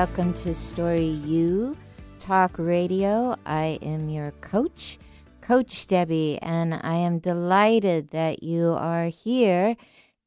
[0.00, 1.76] Welcome to Story U
[2.18, 3.36] Talk Radio.
[3.44, 4.96] I am your coach,
[5.42, 9.76] Coach Debby, and I am delighted that you are here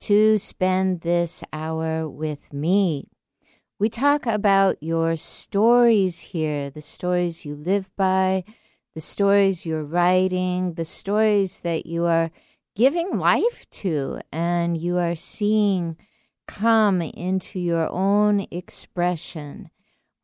[0.01, 3.07] to spend this hour with me.
[3.79, 8.43] We talk about your stories here, the stories you live by,
[8.93, 12.29] the stories you're writing, the stories that you are
[12.75, 15.97] giving life to and you are seeing
[16.47, 19.69] come into your own expression.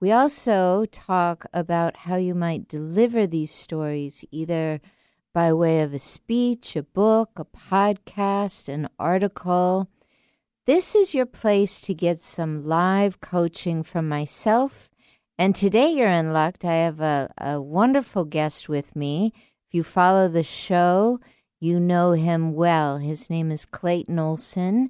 [0.02, 4.80] We also talk about how you might deliver these stories either
[5.34, 9.90] by way of a speech, a book, a podcast, an article.
[10.66, 14.90] This is your place to get some live coaching from myself.
[15.38, 16.64] And today you're in luck.
[16.64, 19.34] I have a, a wonderful guest with me.
[19.68, 21.20] If you follow the show,
[21.60, 22.98] you know him well.
[22.98, 24.90] His name is Clayton Olson.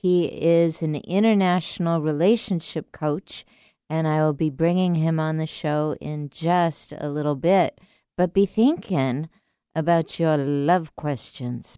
[0.00, 3.44] He is an international relationship coach,
[3.90, 7.78] and I will be bringing him on the show in just a little bit.
[8.16, 9.28] But be thinking
[9.74, 11.76] about your love questions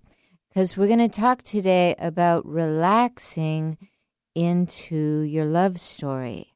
[0.49, 3.77] because we're going to talk today about relaxing
[4.37, 6.55] into your love story.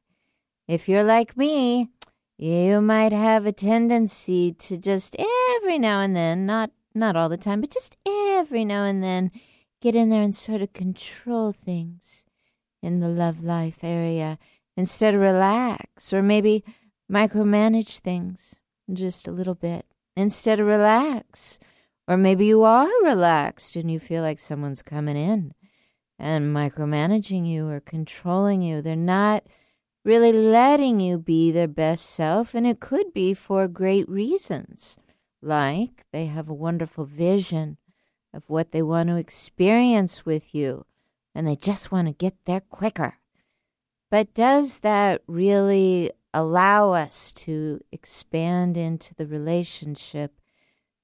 [0.69, 1.89] If you're like me,
[2.37, 5.17] you might have a tendency to just
[5.57, 9.31] every now and then, not not all the time, but just every now and then
[9.81, 12.25] get in there and sort of control things
[12.81, 14.37] in the love life area
[14.75, 16.63] instead of relax or maybe
[17.11, 18.59] micromanage things
[18.91, 21.59] just a little bit instead of relax.
[22.07, 25.53] Or maybe you are relaxed and you feel like someone's coming in
[26.17, 28.81] and micromanaging you or controlling you.
[28.81, 29.43] They're not
[30.05, 34.97] really letting you be their best self, and it could be for great reasons.
[35.41, 37.77] Like they have a wonderful vision
[38.33, 40.85] of what they want to experience with you,
[41.33, 43.17] and they just want to get there quicker.
[44.09, 50.33] But does that really allow us to expand into the relationship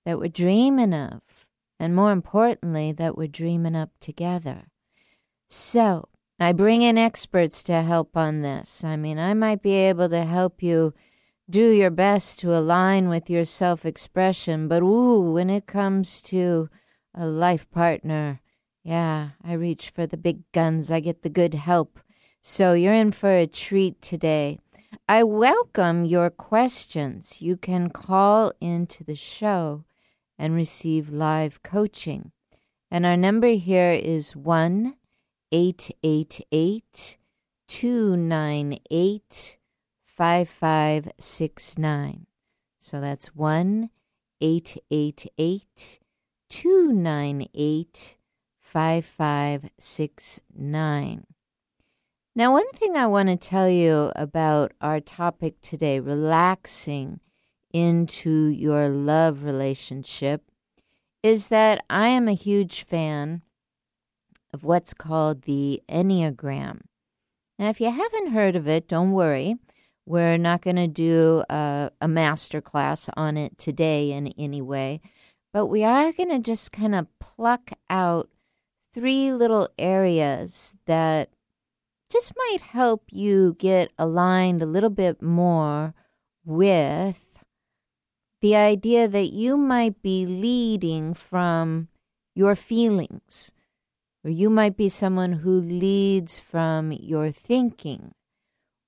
[0.06, 1.22] that we're dreaming of?
[1.80, 4.68] And more importantly, that we're dreaming up together.
[5.50, 6.08] So,
[6.40, 8.84] I bring in experts to help on this.
[8.84, 10.94] I mean, I might be able to help you
[11.50, 16.70] do your best to align with your self expression, but ooh, when it comes to
[17.14, 18.42] a life partner.
[18.84, 20.92] Yeah, I reach for the big guns.
[20.92, 22.00] I get the good help.
[22.42, 24.60] So you're in for a treat today.
[25.08, 27.42] I welcome your questions.
[27.42, 29.86] You can call into the show
[30.38, 32.32] and receive live coaching.
[32.92, 34.96] And our number here is 1
[35.52, 37.18] 888
[37.68, 39.58] 298
[40.04, 42.28] 5569.
[42.78, 43.90] So that's 1
[44.42, 46.00] 888
[46.54, 48.16] 298
[48.62, 51.26] 5569.
[52.36, 57.22] Now, one thing I want to tell you about our topic today relaxing
[57.72, 60.44] into your love relationship
[61.24, 63.42] is that I am a huge fan
[64.54, 66.82] of what's called the Enneagram.
[67.58, 69.56] Now, if you haven't heard of it, don't worry.
[70.06, 75.02] We're not going to do a, a master class on it today in any way.
[75.54, 78.28] But we are going to just kind of pluck out
[78.92, 81.30] three little areas that
[82.10, 85.94] just might help you get aligned a little bit more
[86.44, 87.44] with
[88.42, 91.88] the idea that you might be leading from
[92.34, 93.52] your feelings,
[94.24, 98.12] or you might be someone who leads from your thinking,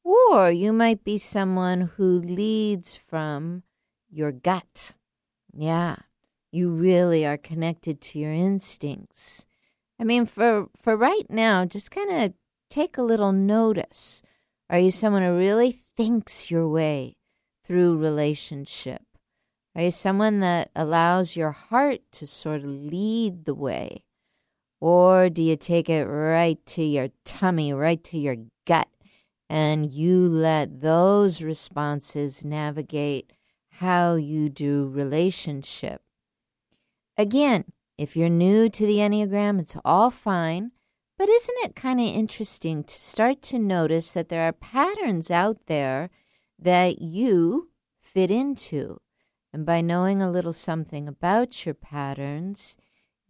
[0.03, 3.61] or you might be someone who leads from
[4.09, 4.93] your gut.
[5.53, 5.97] Yeah
[6.55, 9.45] you really are connected to your instincts.
[9.99, 12.34] I mean, for, for right now, just kind of
[12.69, 14.23] take a little notice.
[14.69, 17.17] Are you someone who really thinks your way
[17.66, 19.02] through relationship?
[19.75, 24.05] Are you someone that allows your heart to sort of lead the way?
[24.79, 28.87] Or do you take it right to your tummy, right to your gut,
[29.49, 33.34] and you let those responses navigate
[33.79, 36.04] how you do relationship?
[37.17, 37.66] Again,
[37.97, 40.72] if you're new to the Enneagram, it's all fine.
[41.17, 45.67] But isn't it kind of interesting to start to notice that there are patterns out
[45.67, 46.09] there
[46.59, 47.70] that you
[48.02, 49.00] fit into?
[49.53, 52.78] And by knowing a little something about your patterns,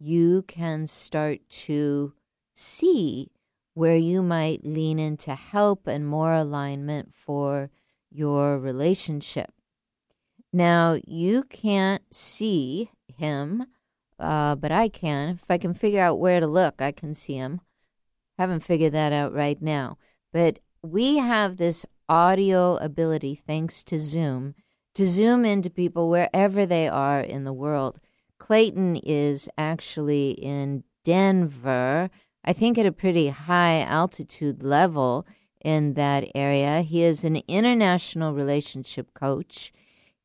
[0.00, 2.14] you can start to
[2.52, 3.30] see
[3.74, 7.70] where you might lean into help and more alignment for
[8.10, 9.52] your relationship.
[10.52, 13.66] Now, you can't see him
[14.18, 15.38] uh, but I can.
[15.42, 17.60] If I can figure out where to look, I can see him.
[18.38, 19.98] Haven't figured that out right now.
[20.32, 24.54] But we have this audio ability thanks to Zoom
[24.96, 28.00] to zoom into people wherever they are in the world.
[28.38, 32.08] Clayton is actually in Denver,
[32.42, 35.26] I think at a pretty high altitude level
[35.62, 36.80] in that area.
[36.80, 39.70] He is an international relationship coach.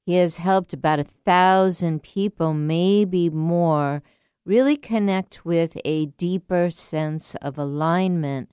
[0.05, 4.01] He has helped about a thousand people, maybe more,
[4.45, 8.49] really connect with a deeper sense of alignment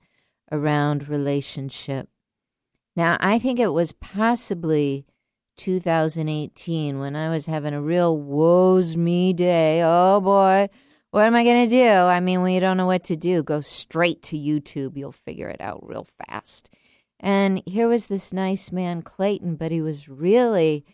[0.51, 2.09] around relationship.
[2.95, 5.05] Now, I think it was possibly
[5.57, 9.81] 2018 when I was having a real woes me day.
[9.83, 10.69] Oh boy,
[11.11, 11.87] what am I going to do?
[11.87, 14.95] I mean, when you don't know what to do, go straight to YouTube.
[14.95, 16.69] You'll figure it out real fast.
[17.19, 20.85] And here was this nice man, Clayton, but he was really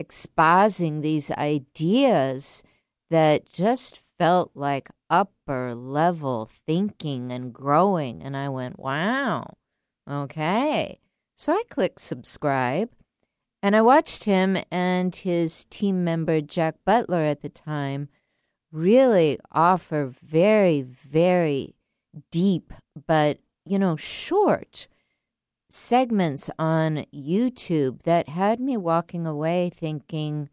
[0.00, 2.64] exposing these ideas
[3.10, 8.22] that just felt like upper level thinking and growing.
[8.22, 9.56] And I went, wow,
[10.10, 10.98] okay.
[11.36, 12.90] So I clicked subscribe
[13.62, 18.08] and I watched him and his team member, Jack Butler, at the time,
[18.72, 21.74] really offer very, very
[22.30, 22.72] deep,
[23.06, 24.86] but, you know, short
[25.72, 30.48] segments on YouTube that had me walking away thinking,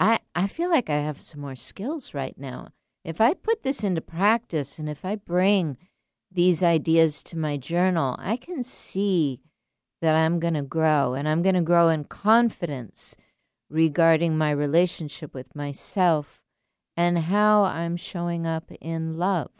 [0.00, 2.68] I, I feel like I have some more skills right now.
[3.04, 5.76] If I put this into practice and if I bring
[6.30, 9.40] these ideas to my journal, I can see
[10.00, 13.16] that I'm going to grow and I'm going to grow in confidence
[13.70, 16.42] regarding my relationship with myself
[16.96, 19.50] and how I'm showing up in love.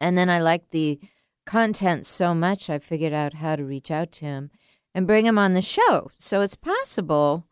[0.00, 0.98] And then I like the
[1.50, 4.50] content so much, I figured out how to reach out to him
[4.94, 6.08] and bring him on the show.
[6.16, 7.44] So it's possible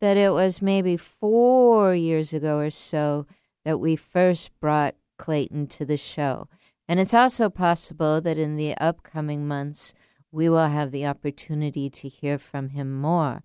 [0.00, 3.26] that it was maybe four years ago or so
[3.66, 6.48] that we first brought Clayton to the show.
[6.88, 9.92] And it's also possible that in the upcoming months,
[10.32, 13.42] we will have the opportunity to hear from him more.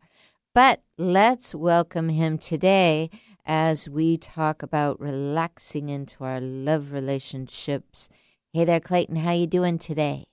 [0.56, 3.10] But let's welcome him today
[3.46, 8.08] as we talk about relaxing into our love relationships.
[8.54, 9.16] Hey there, Clayton.
[9.16, 10.26] How you doing today?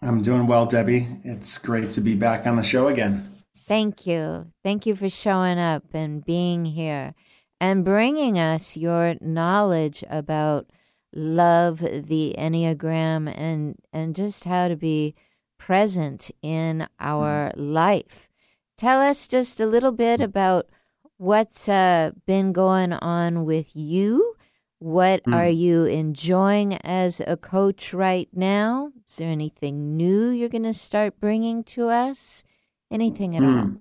[0.00, 1.08] I'm doing well, Debby.
[1.24, 3.30] It's great to be back on the show again.
[3.54, 4.46] Thank you.
[4.64, 7.12] Thank you for showing up and being here
[7.60, 10.70] and bringing us your knowledge about
[11.14, 15.14] love, the Enneagram, and, and just how to be
[15.58, 18.30] present in our life.
[18.78, 20.70] Tell us just a little bit about
[21.18, 24.34] what's uh, been going on with you.
[24.80, 25.34] What mm.
[25.34, 28.92] are you enjoying as a coach right now?
[29.06, 32.44] Is there anything new you're going to start bringing to us?
[32.90, 33.80] Anything at mm.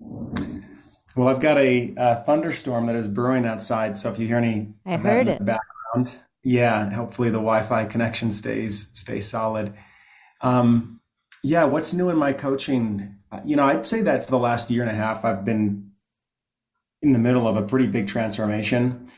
[0.00, 0.38] all?
[1.14, 3.96] Well, I've got a, a, thunderstorm that is brewing outside.
[3.96, 5.44] So if you hear any, I heard it.
[5.44, 6.10] background,
[6.42, 6.90] yeah.
[6.90, 9.74] Hopefully the Wi-Fi connection stays stays solid.
[10.40, 11.00] Um,
[11.42, 11.64] yeah.
[11.64, 13.16] What's new in my coaching?
[13.44, 15.90] You know, I'd say that for the last year and a half, I've been
[17.02, 19.08] in the middle of a pretty big transformation.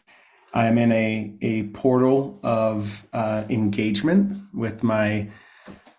[0.52, 5.30] I am in a a portal of uh, engagement with my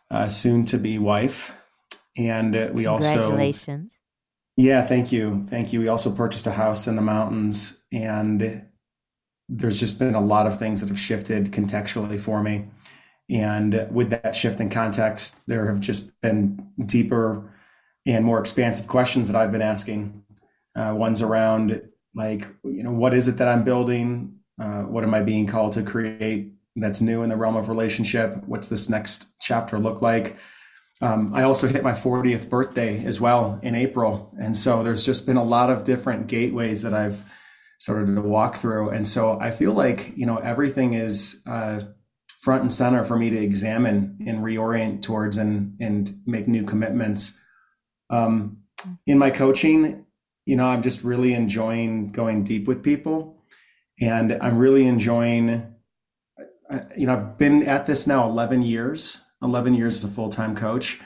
[0.10, 1.54] uh, soon to be wife,
[2.18, 3.98] and uh, we also congratulations
[4.58, 5.46] yeah, thank you.
[5.50, 5.80] Thank you.
[5.80, 8.64] We also purchased a house in the mountains, and
[9.50, 12.68] there's just been a lot of things that have shifted contextually for me.
[13.30, 17.54] And with that shift in context, there have just been deeper
[18.06, 20.24] and more expansive questions that I've been asking.
[20.76, 21.82] Uh, one's around,
[22.14, 24.41] like, you know, what is it that I'm building?
[24.62, 28.44] Uh, what am I being called to create that's new in the realm of relationship?
[28.46, 30.38] What's this next chapter look like?
[31.02, 34.32] Um, I also hit my 40th birthday as well in April.
[34.40, 37.24] And so there's just been a lot of different gateways that I've
[37.80, 38.90] started to walk through.
[38.90, 41.82] And so I feel like, you know, everything is uh,
[42.42, 47.36] front and center for me to examine and reorient towards and, and make new commitments.
[48.12, 48.58] Um,
[49.08, 50.06] in my coaching,
[50.46, 53.41] you know, I'm just really enjoying going deep with people.
[54.02, 55.74] And I'm really enjoying,
[56.98, 60.56] you know, I've been at this now 11 years 11 years as a full time
[60.56, 61.00] coach.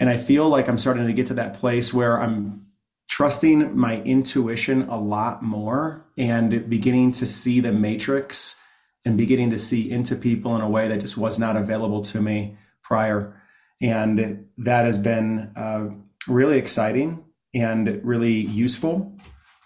[0.00, 2.66] And I feel like I'm starting to get to that place where I'm
[3.08, 8.56] trusting my intuition a lot more and beginning to see the matrix
[9.04, 12.20] and beginning to see into people in a way that just was not available to
[12.20, 13.40] me prior.
[13.80, 15.88] And that has been uh,
[16.26, 19.17] really exciting and really useful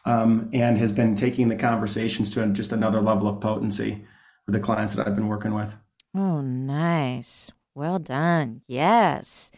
[0.04, 4.04] um, and has been taking the conversations to just another level of potency
[4.46, 5.74] with the clients that I've been working with.
[6.14, 7.50] Oh, nice.
[7.74, 8.62] Well done.
[8.66, 9.50] Yes.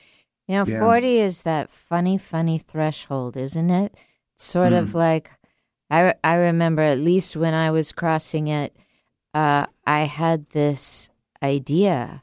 [0.47, 0.81] You know, yeah.
[0.81, 3.97] 40 is that funny, funny threshold, isn't it?
[4.35, 4.79] It's sort mm.
[4.79, 5.31] of like,
[5.91, 8.77] I, I remember at least when I was crossing it,
[9.33, 11.11] uh, I had this
[11.43, 12.23] idea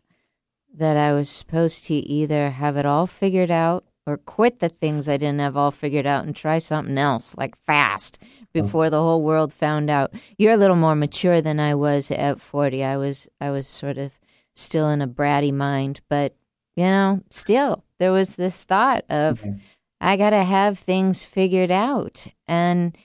[0.74, 5.08] that I was supposed to either have it all figured out or quit the things
[5.08, 8.46] I didn't have all figured out and try something else, like fast, uh-huh.
[8.54, 10.14] before the whole world found out.
[10.38, 12.84] You're a little more mature than I was at 40.
[12.84, 14.12] I was I was sort of
[14.56, 16.36] still in a bratty mind, but
[16.76, 19.56] you know, still there was this thought of okay.
[20.02, 22.28] I got to have things figured out.
[22.48, 22.98] And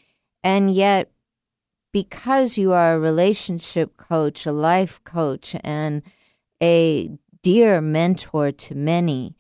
[0.43, 1.11] and yet
[1.93, 6.03] because you are a relationship coach, a life coach and
[6.63, 7.11] a
[7.43, 9.36] dear mentor to many,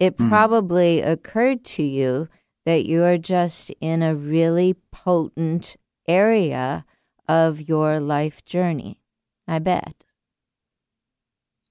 [0.00, 0.28] it mm.
[0.28, 2.28] probably occurred to you
[2.64, 5.76] that you are just in a really potent
[6.08, 6.84] area
[7.28, 9.00] of your life journey.
[9.46, 10.04] I bet.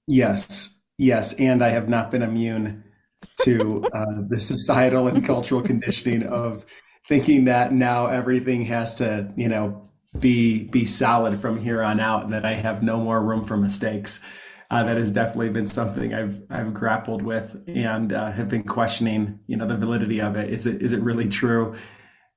[0.08, 1.40] Yes, yes.
[1.40, 2.84] And I have not been immune
[3.42, 6.66] to uh, the societal and cultural conditioning of
[7.08, 12.24] thinking that now everything has to, you know, be be solid from here on out
[12.24, 14.24] and that I have no more room for mistakes
[14.72, 19.40] uh, that has definitely been something I've I've grappled with and uh, have been questioning.
[19.48, 20.50] You know, the validity of it.
[20.52, 21.76] Is it is it really true?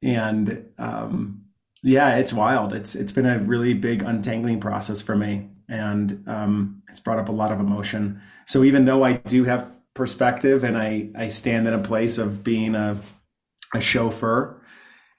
[0.03, 1.43] And um,
[1.83, 2.73] yeah, it's wild.
[2.73, 7.29] It's it's been a really big untangling process for me, and um, it's brought up
[7.29, 8.23] a lot of emotion.
[8.47, 12.43] So even though I do have perspective and I I stand in a place of
[12.43, 12.99] being a
[13.75, 14.59] a chauffeur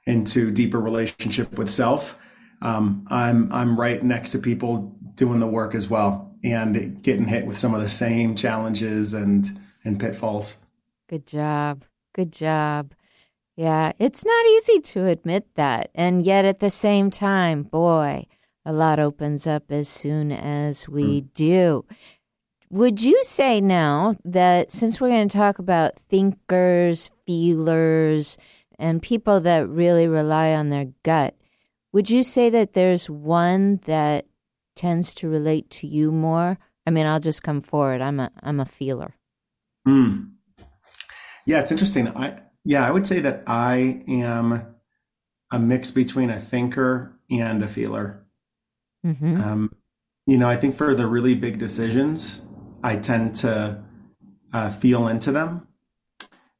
[0.08, 2.18] into deeper relationship with self.
[2.64, 7.46] Um, I'm I'm right next to people doing the work as well and getting hit
[7.46, 9.48] with some of the same challenges and
[9.84, 10.58] and pitfalls.
[11.10, 11.84] Good job.
[12.14, 12.94] Good job.
[13.56, 15.92] Yeah, it's not easy to admit that.
[15.94, 18.26] And yet at the same time, boy,
[18.66, 21.34] a lot opens up as soon as we mm.
[21.34, 21.86] do.
[22.70, 28.38] Would you say now that since we're going to talk about thinkers, feelers,
[28.80, 31.36] and people that really rely on their gut,
[31.92, 34.26] would you say that there's one that
[34.76, 36.58] tends to relate to you more?
[36.86, 38.02] I mean, I'll just come forward.
[38.02, 39.16] I'm a I'm a feeler.
[39.88, 40.32] Mm.
[41.46, 42.08] Yeah, it's interesting.
[42.10, 44.76] I yeah, I would say that I am
[45.52, 48.26] a mix between a thinker and a feeler.
[49.06, 49.42] Mm-hmm.
[49.42, 49.76] Um,
[50.26, 52.42] you know, I think for the really big decisions,
[52.84, 53.84] I tend to
[54.54, 55.68] uh, feel into them,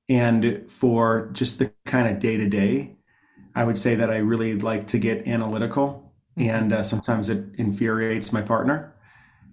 [0.10, 2.96] and for just the kind of day to day,
[3.56, 6.03] I would say that I really like to get analytical
[6.38, 8.94] and uh, sometimes it infuriates my partner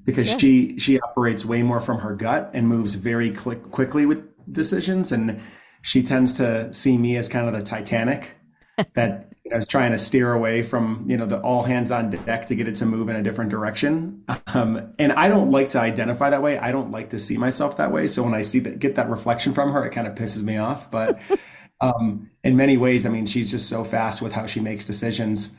[0.05, 0.39] because sure.
[0.39, 5.13] she she operates way more from her gut and moves very quick, quickly with decisions.
[5.13, 5.41] And
[5.83, 8.33] she tends to see me as kind of the titanic
[8.95, 12.47] that I was trying to steer away from you know the all hands on deck
[12.47, 14.25] to get it to move in a different direction.
[14.55, 16.59] Um, and i don't like to identify that way.
[16.59, 18.07] I don't like to see myself that way.
[18.07, 20.57] So when i see that get that reflection from her it kind of pisses me
[20.57, 20.91] off.
[20.91, 21.21] But
[21.81, 25.57] um, in many ways i mean she's just so fast with how she makes decisions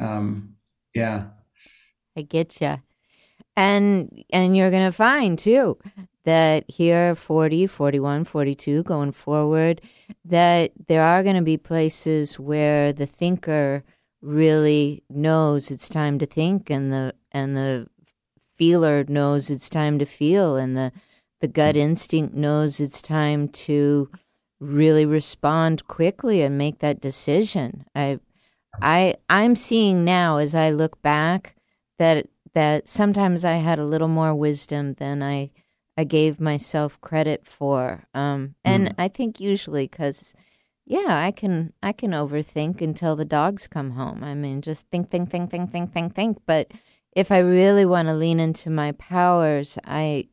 [0.00, 0.56] um,
[0.94, 1.26] yeah.
[2.16, 2.76] I get you.
[3.56, 5.78] And and you're going to find too
[6.24, 9.80] that here 40, 41, 42 going forward
[10.24, 13.84] that there are going to be places where the thinker
[14.22, 17.86] really knows it's time to think and the and the
[18.56, 20.92] feeler knows it's time to feel and the
[21.40, 24.10] the gut instinct knows it's time to
[24.60, 27.86] really respond quickly and make that decision.
[27.94, 28.20] I
[28.80, 31.56] I I'm seeing now as I look back
[31.98, 35.50] that that sometimes I had a little more wisdom than I
[35.96, 38.04] I gave myself credit for.
[38.14, 38.94] Um, and mm.
[38.96, 40.34] I think usually because
[40.86, 44.24] yeah, I can I can overthink until the dogs come home.
[44.24, 46.38] I mean, just think, think, think, think, think, think, think.
[46.46, 46.72] But
[47.12, 50.28] if I really want to lean into my powers, I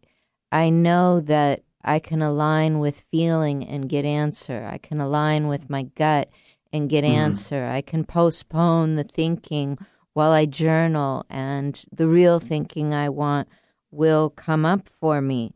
[0.52, 4.68] I know that I can align with feeling and get answer.
[4.70, 6.30] I can align with my gut
[6.78, 7.16] and get mm-hmm.
[7.16, 7.66] answer.
[7.66, 9.78] I can postpone the thinking
[10.14, 13.48] while I journal, and the real thinking I want
[13.92, 15.54] will come up for me.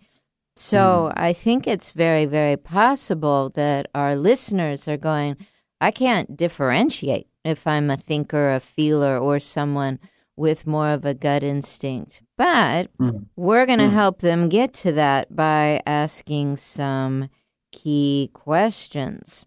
[0.56, 1.13] So mm.
[1.16, 5.38] I think it's very, very possible that our listeners are going,
[5.80, 10.00] I can't differentiate if I'm a thinker, a feeler, or someone
[10.38, 12.22] with more of a gut instinct.
[12.38, 13.25] But mm.
[13.36, 13.94] we're going to mm.
[13.94, 17.30] help them get to that by asking some
[17.72, 19.46] key questions.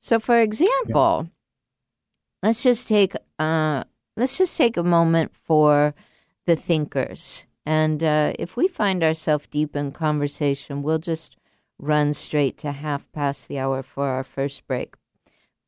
[0.00, 2.48] So, for example, yeah.
[2.48, 3.84] let's just take uh,
[4.16, 5.94] let's just take a moment for
[6.46, 11.36] the thinkers, and uh, if we find ourselves deep in conversation, we'll just
[11.78, 14.94] run straight to half past the hour for our first break.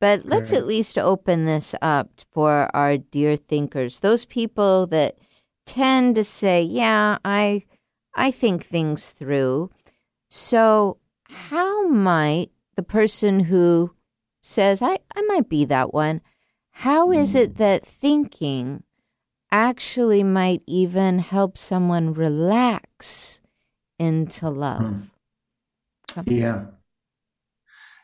[0.01, 5.17] But let's at least open this up for our dear thinkers, those people that
[5.65, 7.63] tend to say, "Yeah, I
[8.15, 9.69] I think things through."
[10.29, 10.97] So,
[11.29, 13.93] how might the person who
[14.43, 16.21] says, I, I might be that one.
[16.77, 18.83] How is it that thinking
[19.53, 23.39] actually might even help someone relax
[23.99, 25.11] into love.
[26.15, 26.21] Hmm.
[26.25, 26.65] Yeah.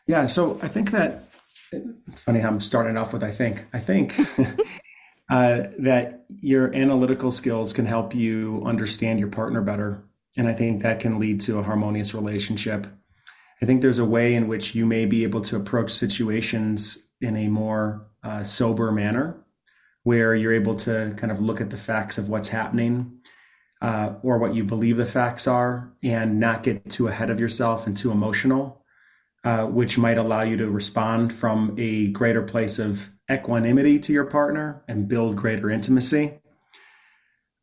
[0.06, 0.26] Yeah.
[0.26, 1.24] So I think that
[1.72, 3.66] it's funny how I'm starting off with I think.
[3.72, 4.18] I think
[5.30, 10.02] uh, that your analytical skills can help you understand your partner better.
[10.36, 12.86] And I think that can lead to a harmonious relationship.
[13.62, 17.36] I think there's a way in which you may be able to approach situations in
[17.36, 19.44] a more uh, sober manner
[20.02, 23.20] where you're able to kind of look at the facts of what's happening
[23.82, 27.86] uh, or what you believe the facts are and not get too ahead of yourself
[27.86, 28.82] and too emotional,
[29.44, 34.24] uh, which might allow you to respond from a greater place of equanimity to your
[34.24, 36.38] partner and build greater intimacy.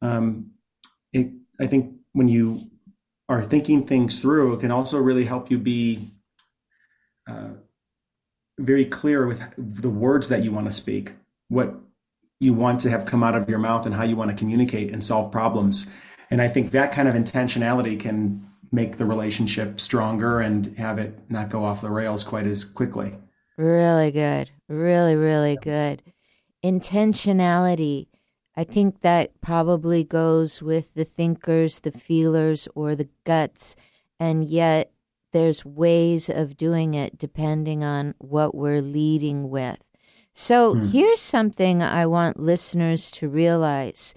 [0.01, 0.51] Um,
[1.11, 2.69] it, I think when you
[3.29, 6.11] are thinking things through, can also really help you be
[7.29, 7.49] uh,
[8.57, 11.13] very clear with the words that you want to speak,
[11.49, 11.75] what
[12.39, 14.91] you want to have come out of your mouth, and how you want to communicate
[14.91, 15.89] and solve problems.
[16.29, 21.17] And I think that kind of intentionality can make the relationship stronger and have it
[21.29, 23.15] not go off the rails quite as quickly.
[23.57, 24.49] Really good.
[24.67, 26.01] Really, really good.
[26.63, 28.07] Intentionality
[28.57, 33.75] I think that probably goes with the thinkers, the feelers, or the guts.
[34.19, 34.91] And yet,
[35.31, 39.87] there's ways of doing it depending on what we're leading with.
[40.33, 40.91] So, mm.
[40.91, 44.15] here's something I want listeners to realize.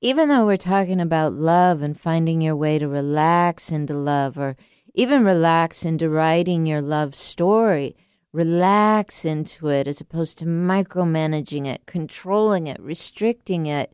[0.00, 4.56] Even though we're talking about love and finding your way to relax into love, or
[4.94, 7.96] even relax into writing your love story,
[8.32, 13.92] relax into it as opposed to micromanaging it, controlling it, restricting it.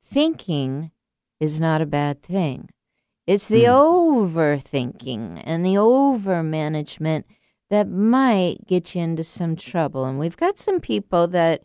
[0.00, 0.90] Thinking
[1.40, 2.68] is not a bad thing.
[3.26, 4.32] It's the mm.
[4.32, 7.24] overthinking and the overmanagement
[7.70, 10.04] that might get you into some trouble.
[10.04, 11.62] And we've got some people that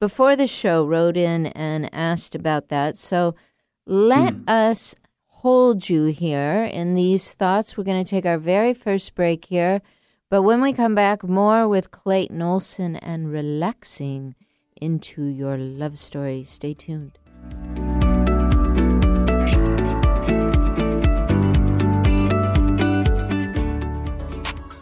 [0.00, 2.96] before the show wrote in and asked about that.
[2.96, 3.34] So
[3.86, 4.48] let mm.
[4.48, 4.94] us
[5.26, 7.76] hold you here in these thoughts.
[7.76, 9.82] We're going to take our very first break here.
[10.30, 14.36] But when we come back, more with Clayton Olson and relaxing
[14.80, 16.44] into your love story.
[16.44, 17.18] Stay tuned.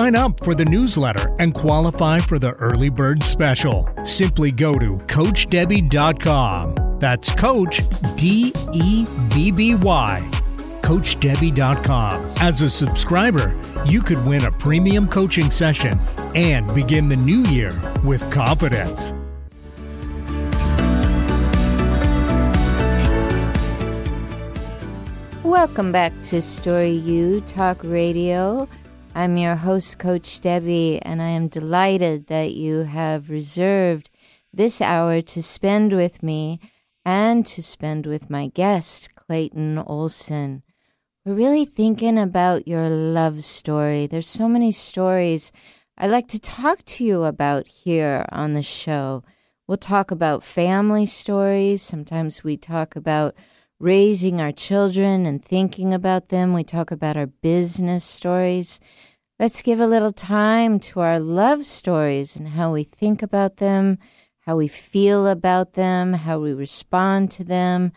[0.00, 3.86] sign up for the newsletter and qualify for the early bird special.
[4.02, 6.98] Simply go to CoachDebby.com.
[6.98, 7.82] That's Coach
[8.16, 10.26] D E B B Y.
[10.80, 12.30] CoachDebby.com.
[12.40, 16.00] As a subscriber, you could win a premium coaching session
[16.34, 19.12] and begin the new year with confidence.
[25.44, 28.66] Welcome back to Story U Talk Radio.
[29.12, 34.08] I'm your host, Coach Debby, and I am delighted that you have reserved
[34.52, 36.60] this hour to spend with me
[37.04, 40.62] and to spend with my guest, Clayton Olson.
[41.24, 44.06] We're really thinking about your love story.
[44.06, 45.50] There's so many stories
[45.98, 49.24] I'd like to talk to you about here on the show.
[49.66, 51.82] We'll talk about family stories.
[51.82, 53.34] Sometimes we talk about
[53.80, 56.52] raising our children and thinking about them.
[56.52, 58.78] We talk about our business stories.
[59.38, 63.98] Let's give a little time to our love stories and how we think about them,
[64.40, 67.92] how we feel about them, how we respond to them,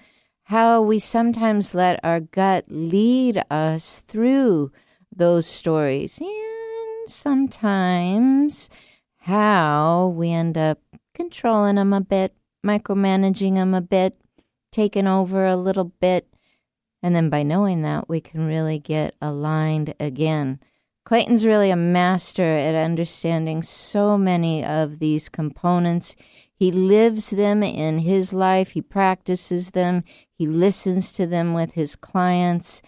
[0.45, 4.71] how we sometimes let our gut lead us through
[5.13, 8.69] those stories, and sometimes
[9.17, 10.79] how we end up
[11.13, 12.33] controlling them a bit,
[12.65, 14.17] micromanaging them a bit,
[14.73, 16.27] taken over a little bit.
[17.01, 20.59] And then by knowing that, we can really get aligned again.
[21.05, 26.15] Clayton's really a master at understanding so many of these components.
[26.55, 31.97] He lives them in his life, he practices them, he listens to them with his
[31.97, 32.81] clients.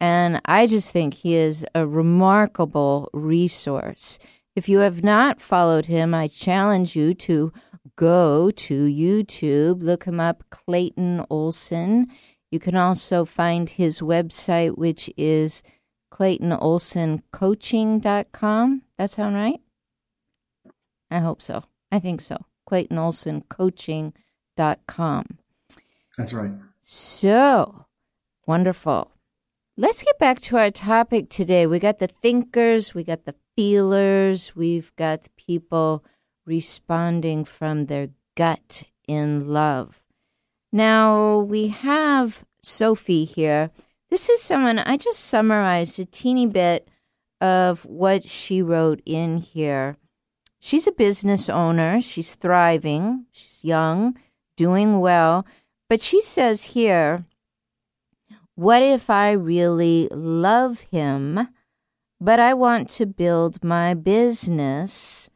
[0.00, 4.18] And I just think he is a remarkable resource.
[4.56, 7.52] If you have not followed him, I challenge you to
[7.96, 12.08] go to YouTube, look him up, Clayton Olson.
[12.50, 15.62] You can also find his website, which is
[16.12, 18.82] ClaytonOlsonCoaching.com.
[18.96, 19.60] That sound right?
[21.10, 21.64] I hope so.
[21.90, 22.36] I think so.
[22.70, 25.38] ClaytonOlsonCoaching.com.
[26.16, 26.50] That's right.
[26.82, 27.86] So
[28.46, 29.10] wonderful.
[29.76, 31.66] let's get back to our topic today.
[31.66, 36.04] We got the thinkers, we got the feelers, we've got the people
[36.48, 40.02] responding from their gut in love.
[40.72, 43.70] Now, we have Sophie here.
[44.10, 46.88] This is someone I just summarized a teeny bit
[47.40, 49.96] of what she wrote in here.
[50.60, 52.00] She's a business owner.
[52.00, 53.26] She's thriving.
[53.30, 54.18] She's young,
[54.56, 55.46] doing well.
[55.88, 57.24] But she says here,
[58.54, 61.48] What if I really love him,
[62.20, 65.30] but I want to build my business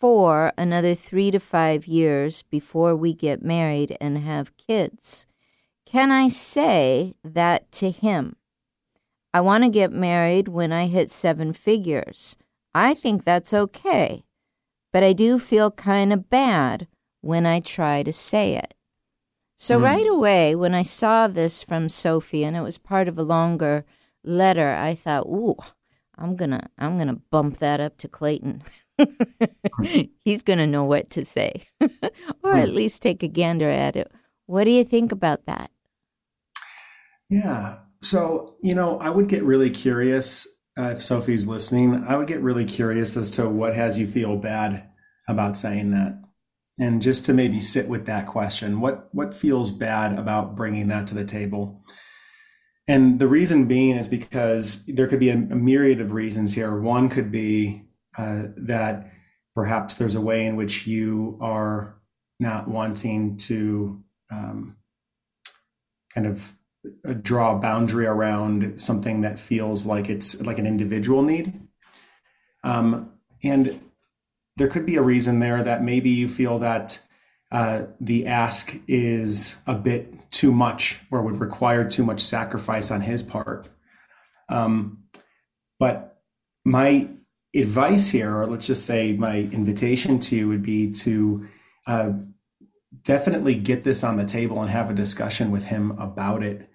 [0.00, 5.26] for another three to five years before we get married and have kids?
[5.84, 8.36] Can I say that to him?
[9.34, 12.36] I want to get married when I hit seven figures.
[12.74, 14.24] I think that's okay,
[14.92, 16.88] but I do feel kind of bad
[17.20, 18.74] when I try to say it.
[19.56, 19.82] So mm.
[19.82, 23.84] right away, when I saw this from Sophie, and it was part of a longer
[24.24, 25.56] letter, I thought, "Ooh,
[26.16, 28.62] I'm gonna, I'm gonna bump that up to Clayton.
[30.24, 31.66] He's gonna know what to say,
[32.42, 32.74] or at hmm.
[32.74, 34.10] least take a gander at it."
[34.46, 35.70] What do you think about that?
[37.28, 37.78] Yeah.
[38.00, 42.04] So, you know, I would get really curious uh, if Sophie's listening.
[42.06, 44.88] I would get really curious as to what has you feel bad
[45.28, 46.20] about saying that.
[46.80, 51.06] And just to maybe sit with that question, what what feels bad about bringing that
[51.08, 51.84] to the table?
[52.88, 56.80] And the reason being is because there could be a, a myriad of reasons here.
[56.80, 57.84] One could be
[58.20, 59.10] uh, that
[59.54, 61.94] perhaps there's a way in which you are
[62.38, 64.76] not wanting to um,
[66.12, 66.54] kind of
[67.22, 71.60] draw a boundary around something that feels like it's like an individual need.
[72.62, 73.80] Um, and
[74.56, 76.98] there could be a reason there that maybe you feel that
[77.50, 83.00] uh, the ask is a bit too much or would require too much sacrifice on
[83.00, 83.70] his part.
[84.50, 85.04] Um,
[85.78, 86.22] but
[86.64, 87.08] my
[87.54, 91.48] advice here, or let's just say my invitation to you, would be to
[91.86, 92.12] uh,
[93.02, 96.70] definitely get this on the table and have a discussion with him about it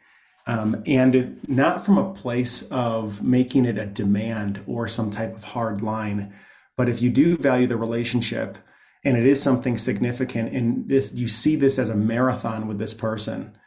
[0.47, 5.43] um, and not from a place of making it a demand or some type of
[5.43, 6.33] hard line.
[6.77, 8.57] But if you do value the relationship
[9.03, 12.93] and it is something significant and this you see this as a marathon with this
[12.93, 13.57] person,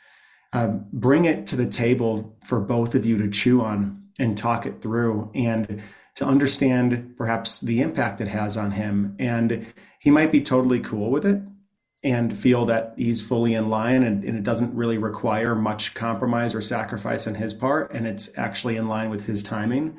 [0.52, 4.66] uh, bring it to the table for both of you to chew on and talk
[4.66, 5.82] it through and
[6.18, 9.14] to understand perhaps the impact it has on him.
[9.18, 9.66] And
[10.00, 11.40] he might be totally cool with it
[12.02, 16.54] and feel that he's fully in line and, and, it doesn't really require much compromise
[16.54, 19.96] or sacrifice on his part and it's actually in line with his timing.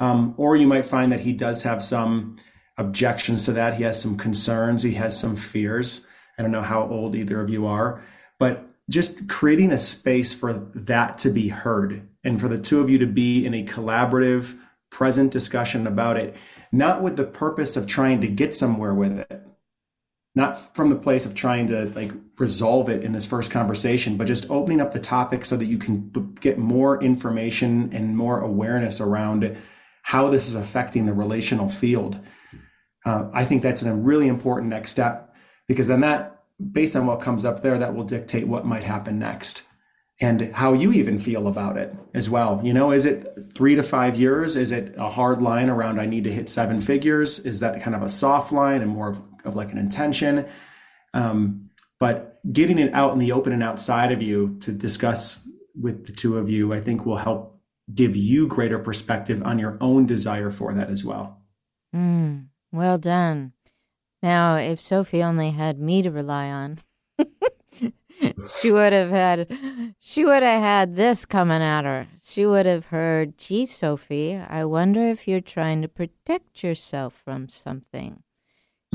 [0.00, 2.36] Um, or you might find that he does have some
[2.76, 3.74] objections to that.
[3.74, 4.82] He has some concerns.
[4.82, 6.06] He has some fears.
[6.38, 8.02] I don't know how old either of you are
[8.38, 12.88] but just creating a space for that to be heard and for the two of
[12.88, 14.56] you to be in a collaborative
[14.90, 16.34] present discussion about it
[16.72, 19.48] not with the purpose of trying to get somewhere with it
[20.38, 24.28] not from the place of trying to like resolve it in this first conversation, but
[24.28, 28.40] just opening up the topic so that you can b- get more information and more
[28.40, 29.56] awareness around
[30.02, 32.20] how this is affecting the relational field.
[33.04, 35.34] Uh, I think that's a really important next step
[35.66, 39.18] because then that, based on what comes up there, that will dictate what might happen
[39.18, 39.64] next
[40.20, 42.60] and how you even feel about it as well.
[42.64, 44.56] You know, is it three to five years?
[44.56, 47.38] Is it a hard line around I need to hit seven figures?
[47.38, 50.46] Is that kind of a soft line and more of of like an intention.
[51.14, 56.06] Um, but getting it out in the open and outside of you to discuss with
[56.06, 57.60] the two of you, I think will help
[57.92, 61.42] give you greater perspective on your own desire for that as well.
[61.94, 63.52] Mm, well done.
[64.22, 66.78] Now, if Sophie only had me to rely on,
[68.60, 72.08] she would have had she would have had this coming at her.
[72.22, 77.48] She would have heard, "Gee, Sophie, I wonder if you're trying to protect yourself from
[77.48, 78.22] something."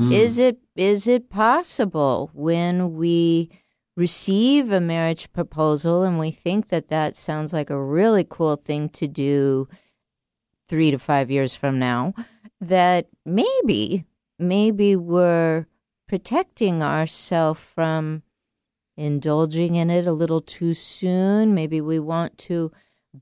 [0.00, 0.12] Mm.
[0.12, 3.50] Is it is it possible when we
[3.96, 8.88] receive a marriage proposal and we think that that sounds like a really cool thing
[8.88, 9.68] to do
[10.68, 12.12] 3 to 5 years from now
[12.60, 14.04] that maybe
[14.36, 15.66] maybe we're
[16.08, 18.22] protecting ourselves from
[18.96, 21.54] indulging in it a little too soon.
[21.54, 22.72] Maybe we want to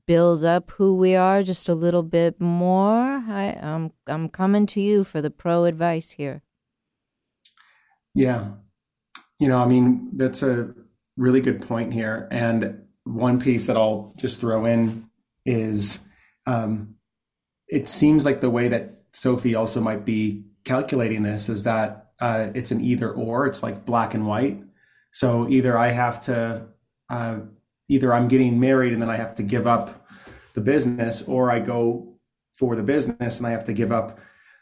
[0.07, 3.23] build up who we are just a little bit more.
[3.27, 6.41] I, I'm I'm coming to you for the pro advice here.
[8.15, 8.51] Yeah.
[9.39, 10.73] You know, I mean, that's a
[11.17, 12.27] really good point here.
[12.31, 15.09] And one piece that I'll just throw in
[15.45, 16.07] is
[16.45, 16.95] um,
[17.67, 22.49] it seems like the way that Sophie also might be calculating this is that uh,
[22.53, 24.61] it's an either or, it's like black and white.
[25.13, 26.67] So either I have to
[27.09, 27.39] uh,
[27.87, 30.07] either I'm getting married and then I have to give up
[30.53, 32.15] the business, or I go
[32.57, 34.19] for the business and I have to give up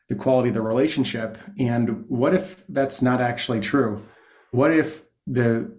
[0.09, 1.37] the quality of the relationship.
[1.57, 4.01] And what if that's not actually true?
[4.51, 5.75] What if the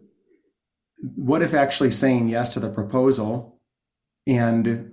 [1.16, 3.60] what if actually saying yes to the proposal
[4.26, 4.92] and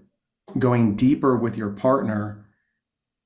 [0.57, 2.45] going deeper with your partner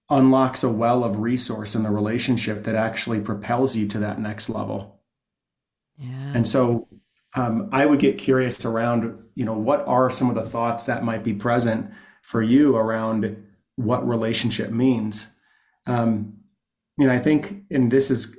[0.10, 4.50] unlocks a well of resource in the relationship that actually propels you to that next
[4.50, 5.00] level?
[6.36, 6.88] And so
[7.36, 11.04] um, I would get curious around, you know, what are some of the thoughts that
[11.04, 13.44] might be present for you around
[13.76, 15.28] what relationship means?
[15.86, 16.38] Um,
[16.98, 18.36] you know, I think, and this is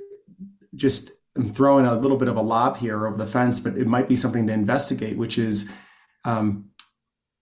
[0.75, 3.87] just I'm throwing a little bit of a lob here over the fence, but it
[3.87, 5.69] might be something to investigate, which is
[6.23, 6.69] um,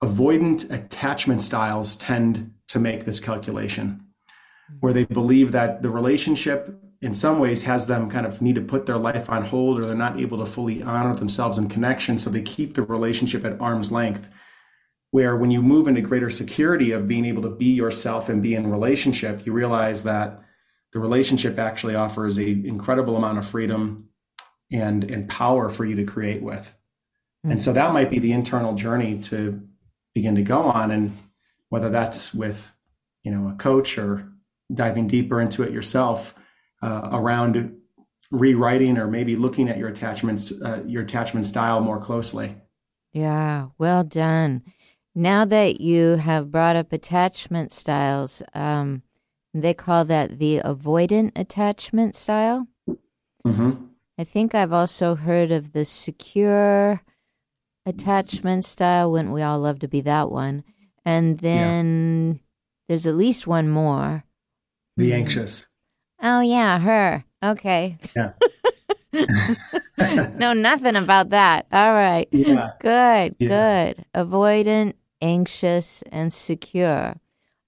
[0.03, 4.07] avoidant attachment styles tend to make this calculation,
[4.79, 8.61] where they believe that the relationship in some ways has them kind of need to
[8.61, 12.17] put their life on hold or they're not able to fully honor themselves in connection.
[12.17, 14.29] So they keep the relationship at arm's length.
[15.11, 18.55] Where when you move into greater security of being able to be yourself and be
[18.55, 20.41] in relationship, you realize that
[20.93, 24.07] the relationship actually offers a incredible amount of freedom
[24.71, 26.73] and, and power for you to create with.
[27.45, 27.51] Mm-hmm.
[27.51, 29.61] And so that might be the internal journey to
[30.15, 30.89] begin to go on.
[30.89, 31.17] And
[31.67, 32.71] whether that's with,
[33.23, 34.31] you know, a coach or
[34.73, 36.33] diving deeper into it yourself,
[36.83, 37.75] uh, around
[38.29, 42.55] rewriting or maybe looking at your attachments, uh, your attachment style more closely.
[43.13, 44.63] Yeah, well done.
[45.15, 49.03] Now that you have brought up attachment styles, um,
[49.53, 52.67] they call that the avoidant attachment style.
[53.45, 53.85] Mm-hmm.
[54.17, 57.01] I think I've also heard of the secure
[57.85, 59.11] attachment style.
[59.11, 60.63] Wouldn't we all love to be that one?
[61.05, 62.39] And then yeah.
[62.87, 64.23] there's at least one more.
[64.97, 65.67] The anxious.
[66.23, 67.25] Oh yeah, her.
[67.43, 67.97] Okay.
[68.15, 68.31] Yeah.
[70.37, 71.67] no, nothing about that.
[71.71, 72.29] All right.
[72.31, 72.71] Yeah.
[72.79, 73.35] Good.
[73.37, 73.93] Yeah.
[73.93, 74.05] Good.
[74.15, 77.15] Avoidant, anxious, and secure.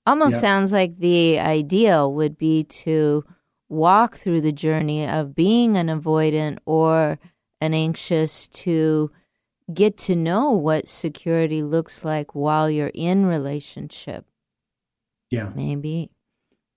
[0.08, 0.42] Almost yep.
[0.42, 3.26] sounds like the ideal would be to
[3.68, 7.20] walk through the journey of being an avoidant or
[7.60, 9.12] an anxious to
[9.74, 14.26] get to know what security looks like while you're in relationship.
[15.30, 15.50] Yeah.
[15.54, 16.12] Maybe.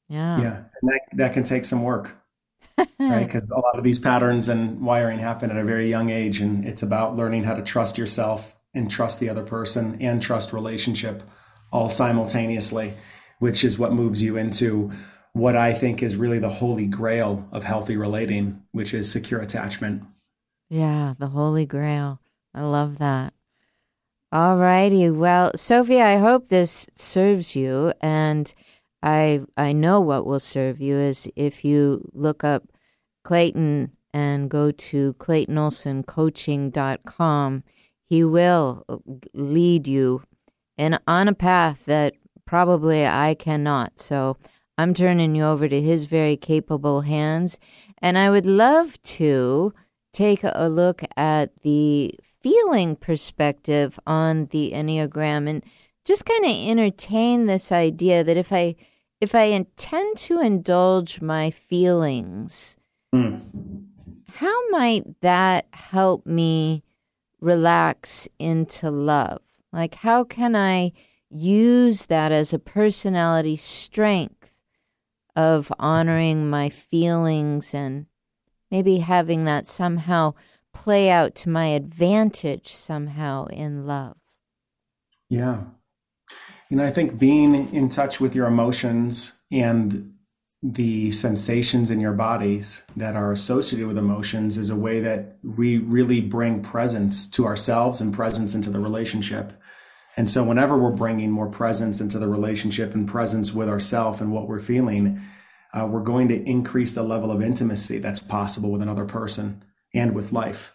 [0.08, 0.40] Yeah.
[0.40, 0.56] Yeah.
[0.80, 2.12] And that, that can take some work,
[2.78, 2.88] right?
[2.98, 6.40] Because a lot of these patterns and wiring happen at a very young age.
[6.40, 10.52] And it's about learning how to trust yourself and trust the other person and trust
[10.52, 11.22] relationship
[11.72, 12.94] all simultaneously,
[13.38, 14.92] which is what moves you into
[15.32, 20.02] what I think is really the holy grail of healthy relating, which is secure attachment.
[20.70, 22.20] Yeah, the holy grail.
[22.54, 23.34] I love that.
[24.32, 25.08] All righty.
[25.10, 27.92] Well, Sophie, I hope this serves you.
[28.00, 28.52] And
[29.02, 32.64] I I know what will serve you is if you look up
[33.24, 37.64] Clayton and go to claytonolsoncoaching.com,
[38.04, 38.96] he will uh,
[39.34, 40.22] lead you
[40.76, 42.14] and on a path that
[42.46, 43.98] probably I cannot.
[43.98, 44.36] So
[44.78, 47.58] I'm turning you over to his very capable hands.
[48.00, 49.74] And I would love to
[50.12, 55.64] take a look at the feeling perspective on the Enneagram and
[56.08, 58.76] just kind of entertain this idea that if I
[59.20, 62.78] if I intend to indulge my feelings,
[63.14, 63.42] mm.
[64.28, 66.82] how might that help me
[67.40, 69.42] relax into love?
[69.70, 70.92] Like, how can I
[71.28, 74.50] use that as a personality strength
[75.36, 78.06] of honoring my feelings and
[78.70, 80.32] maybe having that somehow
[80.72, 84.16] play out to my advantage somehow in love?
[85.28, 85.64] Yeah.
[86.70, 90.14] You know, I think being in touch with your emotions and
[90.62, 95.78] the sensations in your bodies that are associated with emotions is a way that we
[95.78, 99.52] really bring presence to ourselves and presence into the relationship.
[100.16, 104.32] And so, whenever we're bringing more presence into the relationship and presence with ourselves and
[104.32, 105.20] what we're feeling,
[105.72, 109.62] uh, we're going to increase the level of intimacy that's possible with another person
[109.94, 110.74] and with life.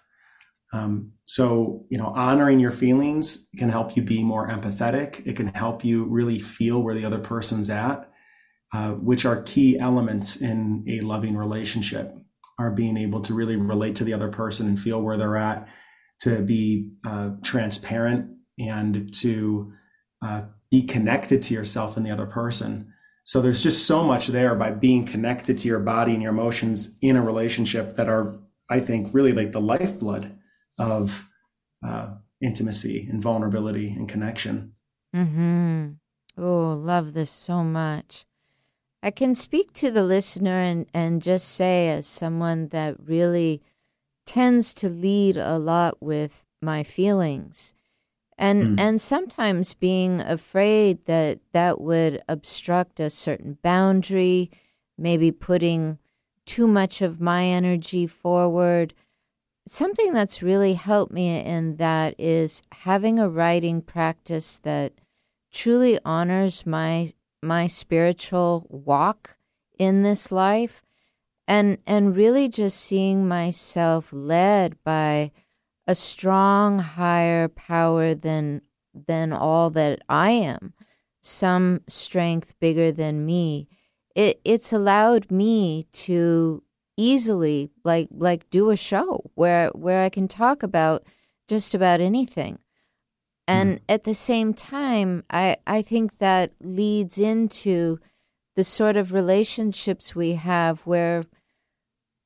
[0.74, 5.26] Um, so, you know, honoring your feelings can help you be more empathetic.
[5.26, 8.12] It can help you really feel where the other person's at,
[8.74, 12.18] uh, which are key elements in a loving relationship.
[12.60, 15.68] Are being able to really relate to the other person and feel where they're at,
[16.22, 19.74] to be uh, transparent and to
[20.24, 22.94] uh, be connected to yourself and the other person.
[23.26, 26.98] So there's just so much there by being connected to your body and your emotions
[27.02, 30.38] in a relationship that are, I think, really like the lifeblood
[30.78, 31.30] of
[31.86, 34.74] uh, intimacy and vulnerability and connection.
[35.14, 35.92] Hmm.
[36.38, 38.26] Oh, love this so much.
[39.04, 43.62] I can speak to the listener and and just say, as someone that really
[44.26, 47.76] tends to lead a lot with my feelings,
[48.38, 48.80] and Mm.
[48.80, 54.50] and sometimes being afraid that that would obstruct a certain boundary
[54.98, 56.00] maybe putting
[56.46, 58.94] too much of my energy forward
[59.68, 64.94] something that's really helped me in that is having a writing practice that
[65.52, 67.08] truly honors my
[67.42, 69.38] my spiritual walk
[69.78, 70.82] in this life
[71.48, 75.32] and and really just seeing myself led by
[75.86, 78.62] a strong higher power than
[78.94, 80.74] than all that I am
[81.22, 83.68] some strength bigger than me
[84.16, 86.64] it it's allowed me to
[86.98, 91.04] easily like like do a show where where I can talk about
[91.48, 92.60] just about anything.
[93.48, 93.82] And mm.
[93.90, 98.00] at the same time I I think that leads into
[98.56, 101.24] the sort of relationships we have where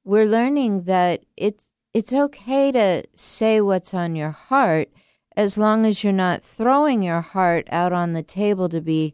[0.04, 4.90] we're learning that it's it's okay to say what's on your heart
[5.38, 9.14] as long as you're not throwing your heart out on the table to be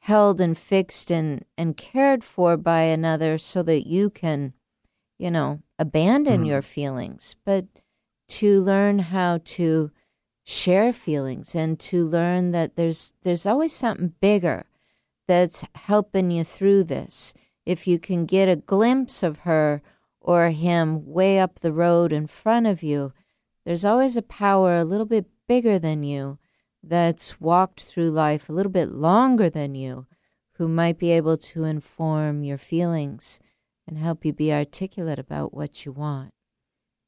[0.00, 4.52] held and fixed and, and cared for by another so that you can,
[5.20, 6.46] you know, abandon Mhm.
[6.48, 7.66] your feelings, but
[8.28, 9.90] to learn how to
[10.44, 14.64] share feelings and to learn that there's there's always something bigger
[15.28, 17.34] that's helping you through this.
[17.66, 19.82] If you can get a glimpse of her
[20.20, 23.12] or him way up the road in front of you,
[23.64, 26.38] there's always a power a little bit bigger than you
[26.82, 30.06] that's walked through life a little bit longer than you
[30.54, 33.38] who might be able to inform your feelings
[33.90, 36.32] and help you be articulate about what you want.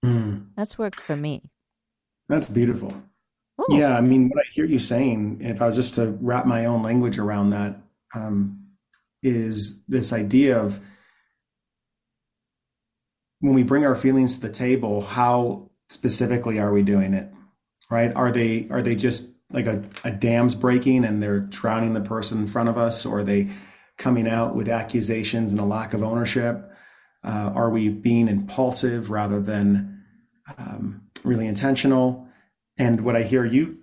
[0.05, 0.49] Mm.
[0.57, 1.43] That's worked for me.
[2.29, 2.93] That's beautiful.
[3.59, 6.45] Oh, Yeah, I mean, what I hear you saying, if I was just to wrap
[6.45, 7.81] my own language around that,
[8.15, 8.59] um,
[9.23, 10.81] is this idea of
[13.39, 17.33] when we bring our feelings to the table, how specifically are we doing it?
[17.91, 18.15] Right?
[18.17, 22.39] Are they are they just like a, a dam's breaking and they're drowning the person
[22.39, 23.49] in front of us, or are they
[23.99, 26.72] coming out with accusations and a lack of ownership?
[27.25, 30.05] Uh, are we being impulsive rather than
[30.59, 32.27] um, really intentional?
[32.79, 33.79] And what I hear you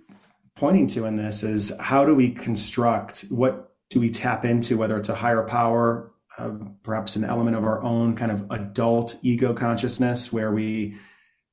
[0.56, 4.96] pointing to in this is how do we construct what do we tap into, whether
[4.96, 6.50] it's a higher power, uh,
[6.82, 10.96] perhaps an element of our own kind of adult ego consciousness, where we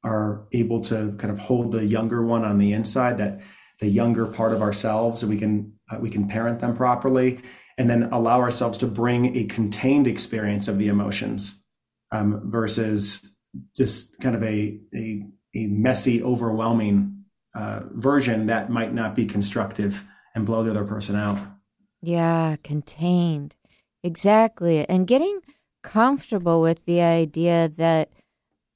[0.03, 3.39] are able to kind of hold the younger one on the inside, that
[3.79, 7.39] the younger part of ourselves, so we can uh, we can parent them properly,
[7.77, 11.63] and then allow ourselves to bring a contained experience of the emotions
[12.11, 13.37] um, versus
[13.75, 17.23] just kind of a a, a messy, overwhelming
[17.55, 20.03] uh, version that might not be constructive
[20.35, 21.39] and blow the other person out.
[22.01, 23.55] Yeah, contained.
[24.03, 24.87] Exactly.
[24.87, 25.39] And getting
[25.83, 28.11] comfortable with the idea that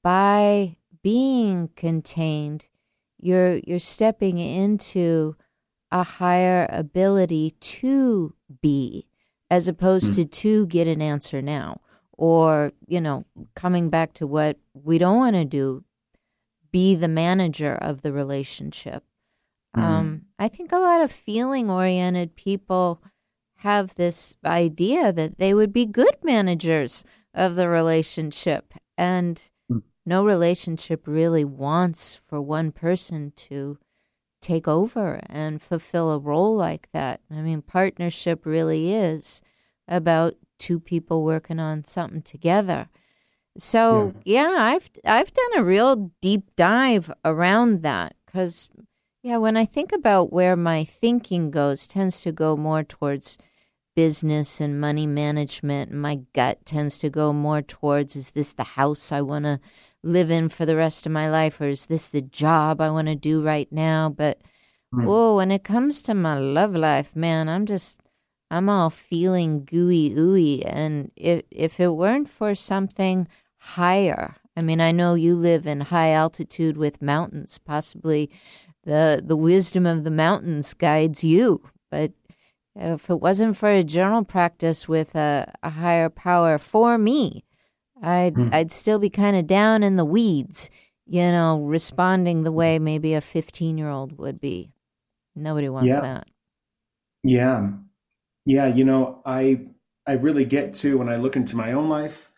[0.02, 2.68] by being contained,
[3.18, 5.36] you're you're stepping into
[5.92, 9.06] a higher ability to be
[9.50, 10.14] as opposed Mm.
[10.16, 11.80] to to get an answer now
[12.12, 15.84] or, you know, coming back to what we don't want to do,
[16.70, 19.04] be the manager of the relationship.
[19.76, 19.82] Mhm.
[19.82, 23.02] Um, I think a lot of feeling oriented people
[23.56, 28.74] have this idea that they would be good managers of the relationship.
[28.98, 29.82] And Mm.
[30.04, 33.78] no relationship really wants for one person to
[34.40, 37.20] take over and fulfill a role like that.
[37.30, 39.42] I mean, partnership really is
[39.86, 42.88] about two people working on something together.
[43.58, 48.68] So yeah, I've I've done a real deep dive around that because
[49.22, 53.38] yeah, when I think about where my thinking goes, tends to go more towards
[53.94, 55.92] business and money management.
[55.92, 59.60] My gut tends to go more towards is this the house I want to
[60.02, 63.08] live in for the rest of my life, or is this the job I want
[63.08, 64.08] to do right now?
[64.08, 64.40] But
[64.94, 65.08] Mm.
[65.08, 68.01] oh, when it comes to my love life, man, I'm just
[68.52, 70.62] I'm all feeling gooey ooey.
[70.66, 73.26] And if if it weren't for something
[73.76, 78.30] higher, I mean, I know you live in high altitude with mountains, possibly
[78.84, 81.62] the the wisdom of the mountains guides you.
[81.90, 82.12] But
[82.76, 87.44] if it wasn't for a journal practice with a, a higher power for me,
[88.02, 88.48] I'd Hmm.
[88.52, 90.68] I'd still be kind of down in the weeds,
[91.06, 94.72] you know, responding the way maybe a fifteen year old would be.
[95.34, 96.00] Nobody wants Yeah.
[96.00, 96.28] that.
[97.22, 97.70] Yeah.
[98.44, 99.66] Yeah, you know, I
[100.06, 102.32] I really get to when I look into my own life,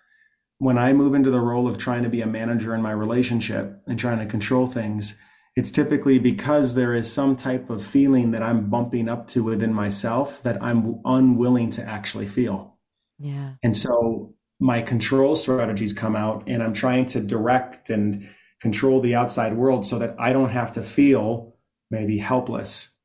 [0.59, 3.83] when I move into the role of trying to be a manager in my relationship
[3.87, 5.19] and trying to control things,
[5.57, 9.73] it's typically because there is some type of feeling that I'm bumping up to within
[9.73, 12.77] myself that I'm unwilling to actually feel.
[13.19, 13.53] Yeah.
[13.63, 18.29] And so my control strategies come out and I'm trying to direct and
[18.61, 21.57] control the outside world so that I don't have to feel
[21.91, 22.97] maybe helpless,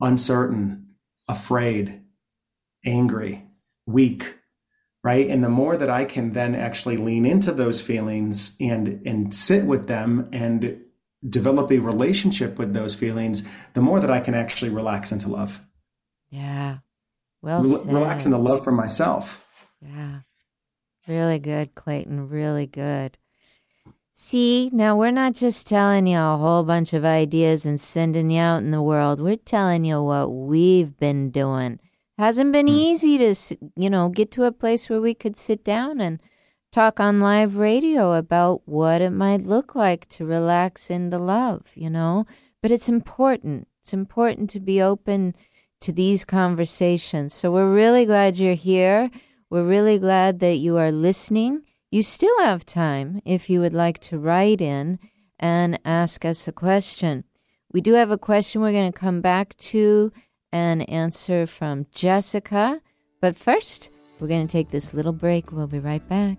[0.00, 0.94] uncertain,
[1.28, 2.02] afraid,
[2.86, 3.44] angry,
[3.86, 4.38] weak,
[5.04, 5.28] right?
[5.28, 9.64] And the more that I can then actually lean into those feelings and and sit
[9.64, 10.80] with them and
[11.28, 15.60] develop a relationship with those feelings, the more that I can actually relax into love.
[16.30, 16.78] Yeah.
[17.42, 19.44] Well Re- Relax into love for myself.
[19.80, 20.20] Yeah.
[21.06, 22.28] Really good, Clayton.
[22.28, 23.18] Really good.
[24.12, 28.40] See, now we're not just telling you a whole bunch of ideas and sending you
[28.40, 29.20] out in the world.
[29.20, 31.78] We're telling you what we've been doing.
[32.18, 32.70] Hasn't been mm.
[32.70, 33.34] easy to,
[33.76, 36.20] you know, get to a place where we could sit down and
[36.72, 41.90] talk on live radio about what it might look like to relax into love, you
[41.90, 42.26] know?
[42.62, 43.68] But it's important.
[43.80, 45.34] It's important to be open
[45.80, 47.34] to these conversations.
[47.34, 49.10] So we're really glad you're here.
[49.50, 51.62] We're really glad that you are listening.
[51.90, 54.98] You still have time if you would like to write in
[55.38, 57.24] and ask us a question.
[57.72, 60.12] We do have a question we're going to come back to
[60.56, 62.80] and answer from Jessica.
[63.20, 65.52] But first, we're going to take this little break.
[65.52, 66.38] We'll be right back.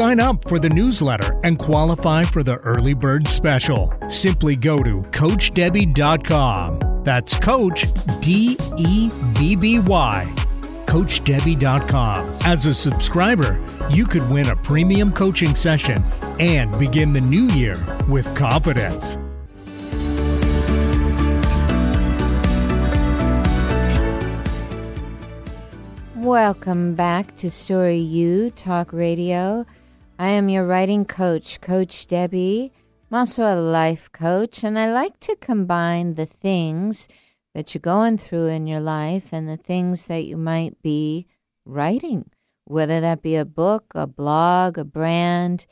[0.01, 3.93] sign up for the newsletter and qualify for the early bird special.
[4.07, 7.03] Simply go to CoachDebby.com.
[7.03, 7.85] That's Coach
[8.19, 10.27] D E B B Y.
[10.87, 12.33] CoachDebby.com.
[12.45, 16.03] As a subscriber, you could win a premium coaching session
[16.39, 17.75] and begin the new year
[18.09, 19.19] with confidence.
[26.15, 29.67] Welcome back to Story U Talk Radio.
[30.21, 32.71] I am your writing coach, Coach Debby.
[33.09, 37.07] I'm also a life coach, and I like to combine the things
[37.55, 41.25] that you're going through in your life and the things that you might be
[41.65, 42.29] writing,
[42.65, 45.65] whether that be a book, a blog, a brand.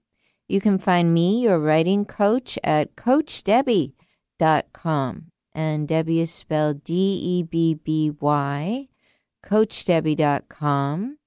[0.50, 5.32] You can find me, your writing coach, at coachdebby.com.
[5.54, 8.90] And Debby is spelled D E B B Y,
[9.46, 11.18] coachdebby.com.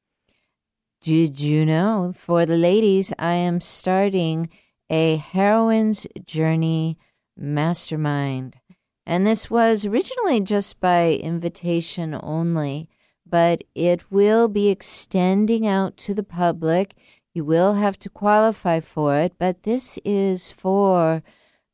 [1.00, 2.12] Did you know?
[2.14, 4.50] For the ladies, I am starting
[4.90, 6.98] a Heroine's Journey
[7.34, 8.56] Mastermind.
[9.06, 12.90] And this was originally just by invitation only
[13.32, 16.94] but it will be extending out to the public.
[17.32, 21.22] You will have to qualify for it, but this is for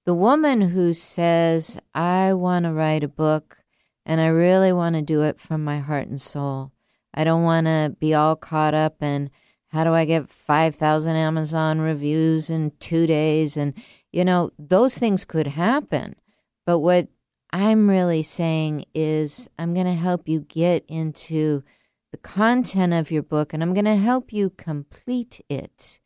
[0.06, 3.58] the woman who says, I want to write a book
[4.06, 6.70] and I really want to do it from my heart and soul.
[7.12, 9.28] I don't want to be all caught up in
[9.72, 13.56] how do I get 5,000 Amazon reviews in two days?
[13.56, 13.74] And,
[14.12, 16.14] you know, those things could happen.
[16.64, 17.08] But what
[17.50, 21.62] I'm really saying is I'm going to help you get into
[22.12, 26.00] the content of your book and I'm going to help you complete it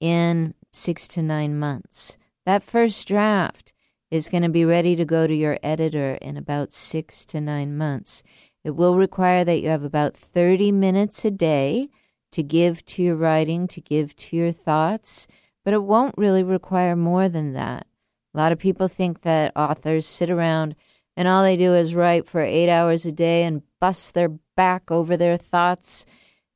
[0.00, 2.18] in six to nine months.
[2.44, 3.72] That first draft
[4.10, 7.76] is going to be ready to go to your editor in about six to nine
[7.76, 8.22] months.
[8.62, 11.88] It will require that you have about 30 minutes a day
[12.32, 15.28] to give to your writing, to give to your thoughts,
[15.64, 17.86] but it won't really require more than that.
[18.34, 20.74] A lot of people think that authors sit around
[21.16, 24.90] and all they do is write for eight hours a day and bust their back
[24.90, 26.04] over their thoughts.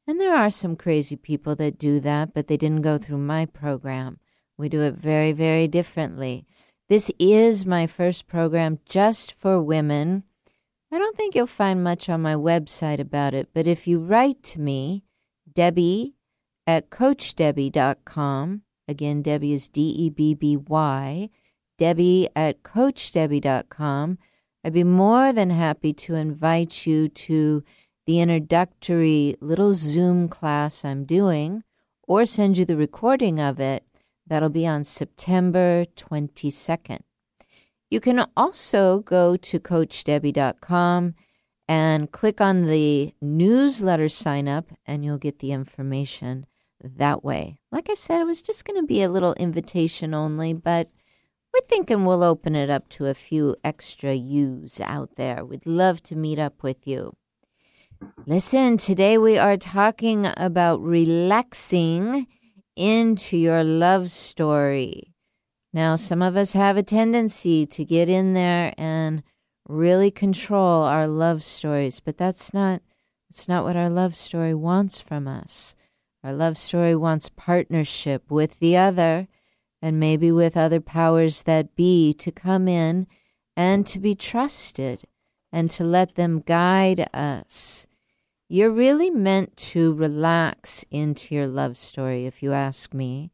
[0.06, 3.46] And there are some crazy people that do that, but they didn't go through my
[3.46, 4.18] program.
[4.56, 6.46] We do it very, very differently.
[6.88, 10.24] This is my first program just for women.
[10.90, 14.42] I don't think you'll find much on my website about it, but if you write
[14.44, 15.04] to me,
[15.52, 16.14] Debby
[16.66, 21.28] at CoachDebby.com, again, Debby is D E B B Y,
[21.78, 24.18] Debby at CoachDebby.com.
[24.62, 27.64] I'd be more than happy to invite you to
[28.06, 31.62] the introductory little Zoom class I'm doing
[32.06, 33.84] or send you the recording of it.
[34.26, 37.00] That'll be on September 22nd.
[37.90, 41.14] You can also go to CoachDebby.com
[41.68, 46.46] and click on the newsletter sign up, and you'll get the information
[46.82, 47.58] that way.
[47.70, 50.90] Like I said, it was just going to be a little invitation only, but
[51.52, 55.44] we're thinking we'll open it up to a few extra yous out there.
[55.44, 57.16] We'd love to meet up with you.
[58.26, 62.26] Listen, today we are talking about relaxing
[62.76, 65.14] into your love story.
[65.72, 69.22] Now, some of us have a tendency to get in there and
[69.68, 72.82] really control our love stories, but that's not
[73.28, 75.74] that's not what our love story wants from us.
[76.24, 79.28] Our love story wants partnership with the other
[79.80, 83.06] and maybe with other powers that be to come in
[83.56, 85.02] and to be trusted
[85.52, 87.86] and to let them guide us.
[88.48, 93.30] You're really meant to relax into your love story, if you ask me.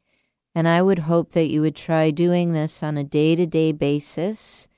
[0.54, 3.72] And I would hope that you would try doing this on a day to day
[3.72, 4.68] basis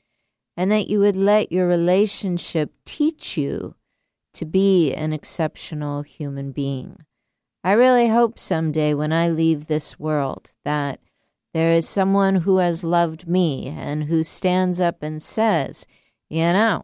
[0.57, 3.75] and that you would let your relationship teach you
[4.35, 6.99] to be an exceptional human being.
[7.65, 11.01] I really hope someday when I leave this world that
[11.57, 15.87] there is someone who has loved me and who stands up and says,
[16.29, 16.83] you know,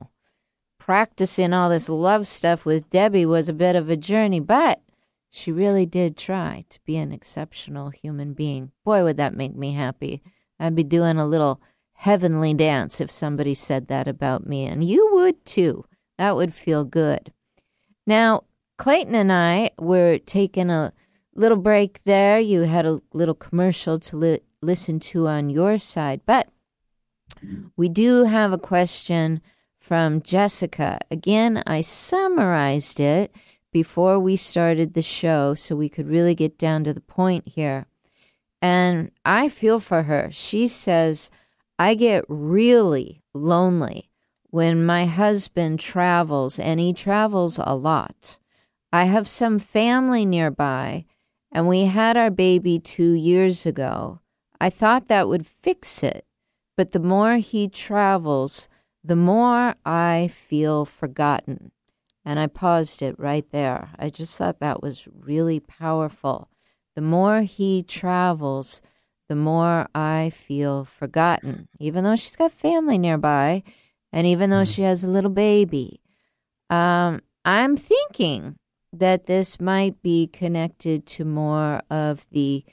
[0.79, 4.81] practicing all this love stuff with Debby was a bit of a journey, but
[5.29, 8.73] she really did try to be an exceptional human being.
[8.83, 10.23] Boy, would that make me happy.
[10.59, 11.61] I'd be doing a little
[11.93, 15.85] heavenly dance if somebody said that about me, and you would too.
[16.17, 17.31] That would feel good.
[18.07, 18.45] Now,
[18.79, 20.95] Clayton and I were taking a
[21.35, 22.39] little break there.
[22.39, 26.49] You had a little commercial to li- listen to on your side, but
[27.77, 29.41] we do have a question
[29.81, 30.99] from Jessica.
[31.11, 33.35] Again, I summarized it
[33.73, 37.87] before we started the show so we could really get down to the point here.
[38.61, 40.29] And I feel for her.
[40.31, 41.31] She says,
[41.79, 44.11] I get really lonely
[44.51, 48.39] when my husband travels, and he travels a lot.
[48.93, 51.07] I have some family nearby,
[51.53, 54.21] and we had our baby two years ago.
[54.61, 56.25] I thought that would fix it,
[56.77, 58.69] but the more he travels,
[59.05, 61.73] the more I feel forgotten.
[62.25, 63.91] And I paused it right there.
[63.99, 66.49] I just thought that was really powerful.
[66.95, 68.81] The more he travels,
[69.29, 73.63] the more I feel forgotten, even though she's got family nearby
[74.13, 76.01] and even though she has a little baby.
[76.71, 78.57] Um, I'm thinking
[78.93, 82.65] that this might be connected to more of the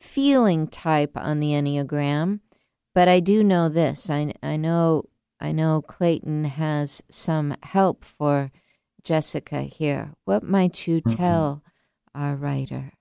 [0.00, 2.40] feeling type on the Enneagram.
[2.94, 4.10] But I do know this.
[4.10, 5.08] I, I know
[5.40, 8.52] I know Clayton has some help for
[9.02, 10.12] Jessica here.
[10.24, 11.16] What might you mm-hmm.
[11.16, 11.62] tell
[12.14, 12.22] mm-hmm.
[12.22, 12.92] our writer?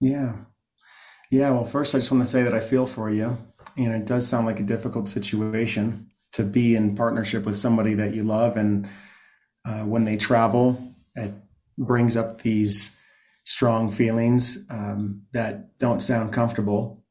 [0.00, 0.32] Yeah.
[1.30, 1.50] Yeah.
[1.50, 3.38] Well, first, I just want to say that I feel for you.
[3.76, 8.14] And it does sound like a difficult situation to be in partnership with somebody that
[8.14, 8.56] you love.
[8.56, 8.88] And
[9.64, 11.32] uh, when they travel, it
[11.78, 12.96] brings up these
[13.44, 17.04] strong feelings um, that don't sound comfortable.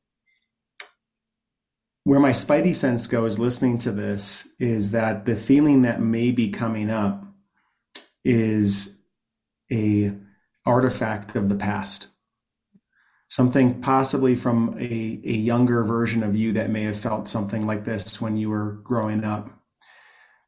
[2.05, 6.49] Where my spidey sense goes listening to this is that the feeling that may be
[6.49, 7.23] coming up
[8.25, 8.99] is
[9.71, 10.13] a
[10.65, 12.07] artifact of the past.
[13.29, 17.85] Something possibly from a, a younger version of you that may have felt something like
[17.85, 19.49] this when you were growing up.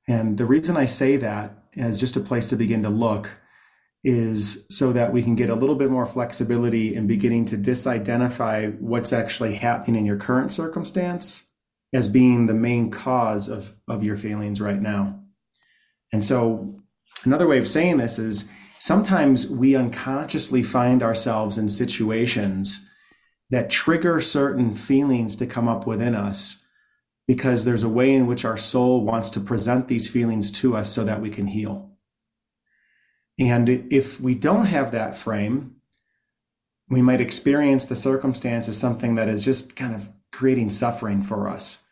[0.07, 3.31] And the reason i say that as just a place to begin to look
[4.05, 8.79] is so that we can get a little bit more flexibility in beginning to disidentify
[8.79, 11.45] what's actually happening in your current circumstance
[11.91, 15.19] as being the main cause of, of your feelings right now.
[16.13, 16.79] And so,
[17.23, 18.47] another way of saying this is
[18.79, 22.87] sometimes we unconsciously find ourselves in situations
[23.49, 26.63] that trigger certain feelings to come up within us
[27.27, 30.93] because there's a way in which our soul wants to present these feelings to us
[30.93, 31.94] so that we can heal.
[33.37, 35.75] And if we don't have that frame,
[36.89, 41.49] we might experience the circumstance as something that is just kind of creating suffering for
[41.49, 41.85] us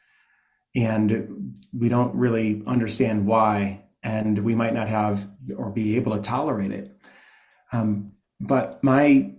[0.76, 6.22] and we don't really understand why, and we might not have or be able to
[6.22, 6.98] tolerate it.
[7.72, 9.32] Um, but my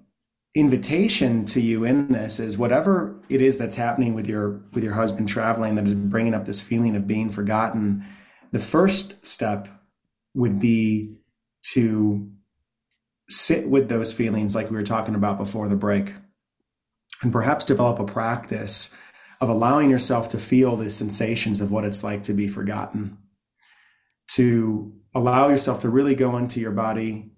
[0.54, 4.94] invitation to you in this is whatever it is that's happening with your with your
[4.94, 8.04] husband traveling that is bringing up this feeling of being forgotten
[8.52, 9.66] the first step
[10.32, 11.16] would be
[11.72, 12.30] to
[13.28, 16.12] sit with those feelings like we were talking about before the break
[17.22, 18.94] and perhaps develop a practice
[19.40, 23.18] of allowing yourself to feel the sensations of what it's like to be forgotten,
[24.32, 27.30] to allow yourself to really go into your body,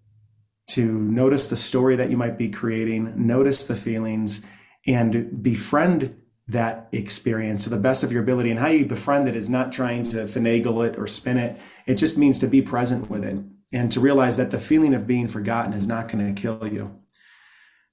[0.68, 4.44] to notice the story that you might be creating, notice the feelings,
[4.86, 6.16] and befriend
[6.48, 8.50] that experience to the best of your ability.
[8.50, 11.58] And how you befriend it is not trying to finagle it or spin it.
[11.86, 13.38] It just means to be present with it
[13.72, 16.98] and to realize that the feeling of being forgotten is not going to kill you.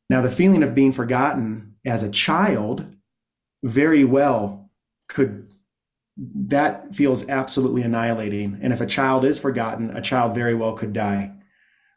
[0.10, 2.86] Now, the feeling of being forgotten as a child
[3.64, 4.70] very well
[5.08, 5.50] could
[6.16, 8.60] that feels absolutely annihilating.
[8.62, 11.32] And if a child is forgotten, a child very well could die.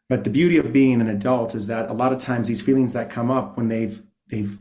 [0.08, 2.94] But the beauty of being an adult is that a lot of times these feelings
[2.94, 4.58] that come up when they've they've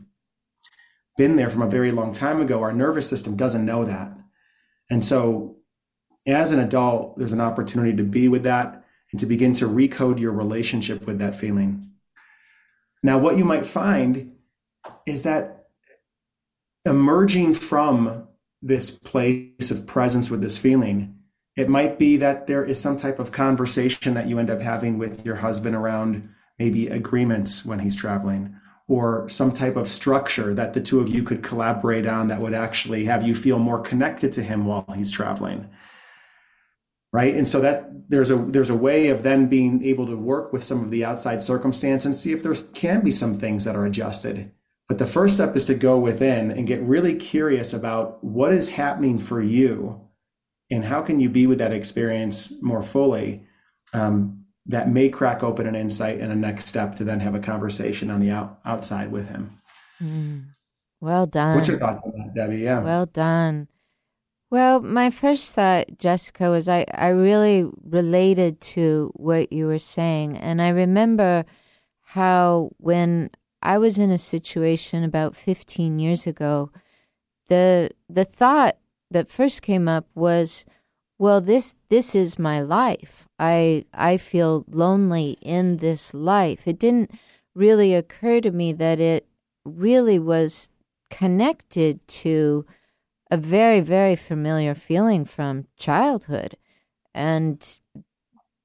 [1.16, 4.12] been there from a very long time ago, our nervous system doesn't know that.
[4.90, 5.56] And so
[6.26, 10.18] as an adult, there's an opportunity to be with that and to begin to recode
[10.18, 11.90] your relationship with that feeling.
[13.02, 14.36] Now, what you might find
[15.06, 15.68] is that
[16.84, 18.28] emerging from
[18.62, 21.18] this place of presence with this feeling,
[21.56, 24.98] it might be that there is some type of conversation that you end up having
[24.98, 26.28] with your husband around
[26.58, 28.56] maybe agreements when he's traveling
[28.88, 32.54] or some type of structure that the two of you could collaborate on that would
[32.54, 35.68] actually have you feel more connected to him while he's traveling
[37.16, 37.34] right?
[37.34, 40.62] And so that there's a there's a way of then being able to work with
[40.62, 43.86] some of the outside circumstance and see if there can be some things that are
[43.86, 44.52] adjusted.
[44.86, 48.68] But the first step is to go within and get really curious about what is
[48.68, 50.02] happening for you
[50.70, 53.46] and how can you be with that experience more fully
[53.94, 57.40] um, that may crack open an insight and a next step to then have a
[57.40, 59.58] conversation on the out, outside with him.
[60.02, 60.44] Mm.
[61.00, 61.56] well done.
[61.56, 62.58] What's your thoughts on that debby?
[62.58, 62.80] Yeah.
[62.80, 63.68] Well done
[64.50, 70.36] well my first thought jessica was i, I really related to what you were saying
[70.36, 71.44] and i remember
[72.02, 73.30] how when
[73.62, 76.70] i was in a situation about 15 years ago
[77.48, 78.76] the the thought
[79.10, 80.66] that first came up was,
[81.18, 83.26] well, this this is my life.
[83.38, 86.66] I I feel lonely in this life.
[86.66, 87.10] It didn't
[87.54, 89.26] really occur to me that it
[89.64, 90.68] really was
[91.10, 92.66] connected to
[93.30, 96.56] a very very familiar feeling from childhood
[97.14, 97.78] and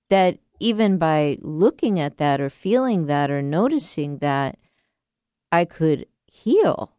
[0.09, 4.59] that even by looking at that or feeling that or noticing that
[5.51, 6.93] I could heal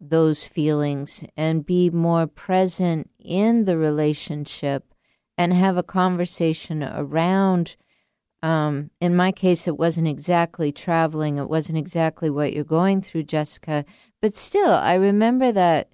[0.00, 4.94] those feelings and be more present in the relationship
[5.38, 7.76] and have a conversation around.
[8.42, 13.22] Um, in my case, it wasn't exactly traveling, it wasn't exactly what you're going through,
[13.22, 13.84] Jessica,
[14.20, 15.88] but still, I remember that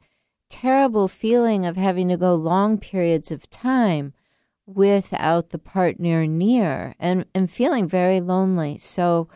[0.51, 4.13] terrible feeling of having to go long periods of time
[4.67, 8.77] without the partner near and, and feeling very lonely.
[8.77, 9.29] So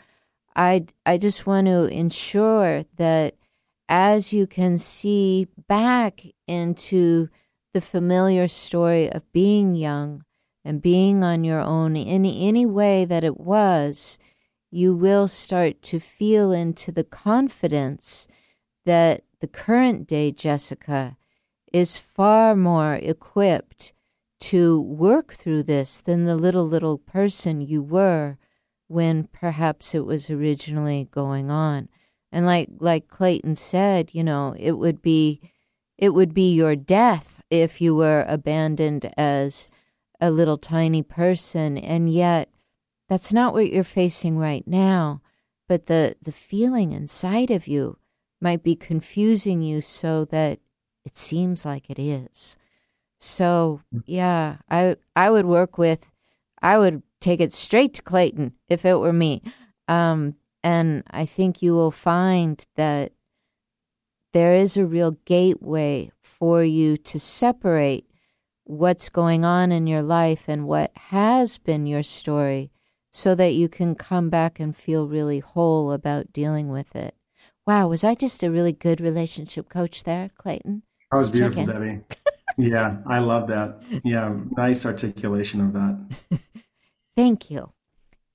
[0.54, 3.36] I, I just want to ensure that
[3.88, 7.28] as you can see back into
[7.72, 10.24] the familiar story of being young
[10.64, 14.18] and being on your own in any way that it was,
[14.70, 18.26] you will start to feel into the confidence
[18.84, 21.18] that the current day Jessica
[21.70, 23.92] is far more equipped
[24.40, 28.38] to work through this than the little, little person you were
[28.88, 31.90] when perhaps it was originally going on.
[32.32, 35.42] And like like Clayton said, you know, it would be
[35.98, 39.68] it would be your death if you were abandoned as
[40.22, 42.48] a little tiny person and yet
[43.10, 45.20] that's not what you're facing right now,
[45.68, 47.98] but the the feeling inside of you
[48.40, 50.58] might be confusing you so that
[51.04, 52.56] it seems like it is.
[53.18, 56.10] So, yeah, I I would work with
[56.62, 59.42] I would take it straight to Clayton if it were me.
[59.88, 63.12] Um, and I think you will find that
[64.32, 68.06] there is a real gateway for you to separate
[68.64, 72.70] what's going on in your life and what has been your story
[73.12, 77.14] so that you can come back and feel really whole about dealing with it.
[77.66, 80.82] Wow, was I just a really good relationship coach there, Clayton?
[81.10, 82.00] That was just beautiful, Debby.
[82.58, 83.82] yeah, I love that.
[84.04, 86.40] Yeah, nice articulation of that.
[87.16, 87.72] Thank you.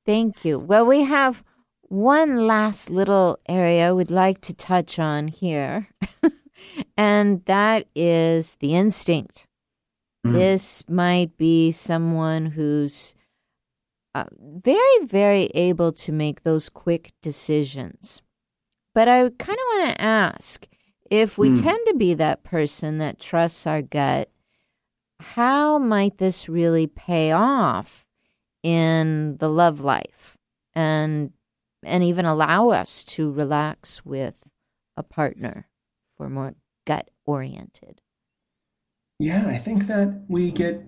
[0.06, 0.58] Thank you.
[0.58, 1.44] Well, we have
[1.84, 5.90] one last little area we'd like to touch on here,
[6.98, 9.46] and that is the instinct.
[10.26, 10.34] Mm.
[10.34, 13.14] This might be someone who's
[14.16, 18.22] uh, very, very able to make those quick decisions.
[19.00, 20.68] But I kind of want to ask
[21.10, 21.64] if we mm.
[21.64, 24.30] tend to be that person that trusts our gut,
[25.22, 28.06] how might this really pay off
[28.62, 30.36] in the love life?
[30.76, 31.32] And
[31.82, 34.44] and even allow us to relax with
[34.98, 35.70] a partner
[36.18, 38.02] for more gut oriented.
[39.18, 40.84] Yeah, I think that we get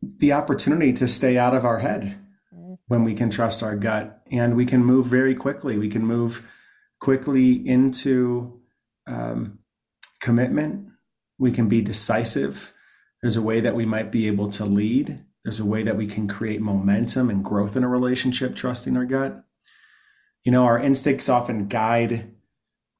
[0.00, 2.20] the opportunity to stay out of our head
[2.86, 5.76] when we can trust our gut and we can move very quickly.
[5.76, 6.46] We can move
[7.02, 8.60] quickly into
[9.08, 9.58] um,
[10.20, 10.86] commitment.
[11.36, 12.72] We can be decisive.
[13.20, 15.24] There's a way that we might be able to lead.
[15.42, 19.04] There's a way that we can create momentum and growth in a relationship, trusting our
[19.04, 19.44] gut.
[20.44, 22.36] You know, our instincts often guide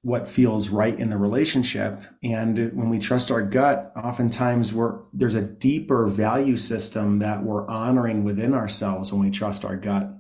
[0.03, 2.01] what feels right in the relationship.
[2.25, 7.69] And when we trust our gut, oftentimes we're, there's a deeper value system that we're
[7.69, 10.13] honoring within ourselves when we trust our gut.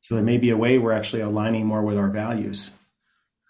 [0.00, 2.72] So there may be a way we're actually aligning more with our values.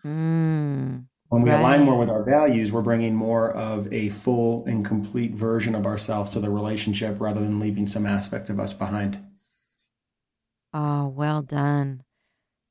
[0.04, 1.60] Mm, when we right.
[1.60, 5.86] align more with our values, we're bringing more of a full and complete version of
[5.86, 9.24] ourselves to the relationship rather than leaving some aspect of us behind.
[10.74, 12.02] Oh, well done.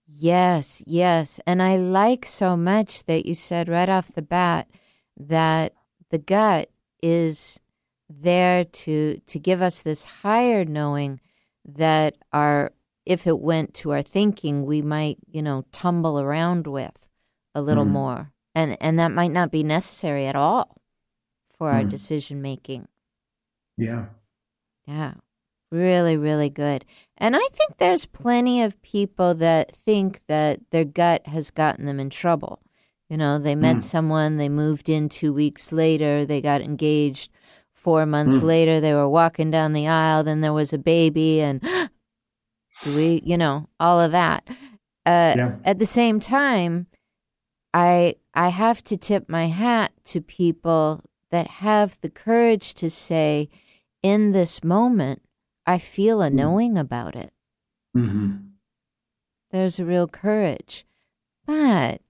[0.05, 1.39] Yes, yes.
[1.47, 4.67] And I like so much that you said right off the bat
[5.15, 5.73] that
[6.09, 6.69] the gut
[7.01, 7.61] is
[8.09, 11.21] there to to give us this higher knowing
[11.63, 12.73] that our
[13.05, 17.08] if it went to our thinking we might, you know, tumble around with
[17.59, 17.91] a little Mm.
[17.91, 18.31] more.
[18.55, 20.75] And and that might not be necessary at all
[21.57, 21.89] for our Mm.
[21.89, 22.87] decision making.
[23.77, 24.05] Yeah.
[24.87, 25.13] Yeah.
[25.71, 26.83] Really, really good.
[27.17, 31.99] And I think there's plenty of people that think that their gut has gotten them
[31.99, 32.59] in trouble.
[33.07, 33.81] You know, they met Mm.
[33.83, 37.31] someone, they moved in two weeks later, they got engaged.
[37.73, 38.43] Four months Mm.
[38.43, 41.61] later, they were walking down the aisle, then there was a baby, and
[42.85, 44.43] we, you know, all of that.
[45.05, 45.55] Uh, Yeah.
[45.63, 46.87] At the same time,
[47.73, 51.01] I I have to tip my hat to people
[51.31, 53.49] that have the courage to say,
[54.01, 55.21] in this moment,
[55.65, 56.33] I feel a Mm.
[56.33, 57.33] knowing about it.
[57.93, 58.37] hmm
[59.51, 60.85] There's a real courage.
[61.45, 62.01] But,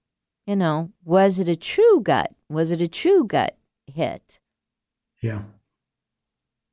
[0.46, 2.34] you know, was it a true gut?
[2.50, 3.58] Was it a true gut
[3.88, 4.40] hit?
[5.22, 5.44] Yeah.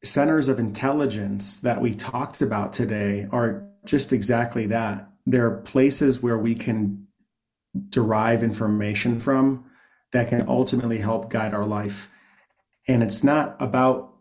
[0.03, 5.11] centers of intelligence that we talked about today are just exactly that.
[5.27, 7.09] They're places where we can
[7.91, 9.67] derive information from
[10.13, 12.09] that can ultimately help guide our life.
[12.87, 14.15] And it's not about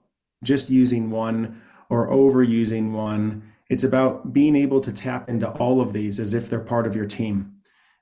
[0.43, 3.43] just using one or overusing one.
[3.69, 6.95] It's about being able to tap into all of these as if they're part of
[6.95, 7.53] your team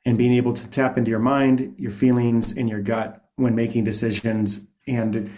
[0.05, 3.83] and being able to tap into your mind, your feelings, and your gut when making
[3.83, 5.29] decisions and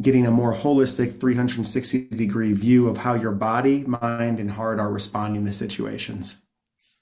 [0.00, 4.90] getting a more holistic 360 degree view of how your body, mind, and heart are
[4.90, 6.42] responding to situations.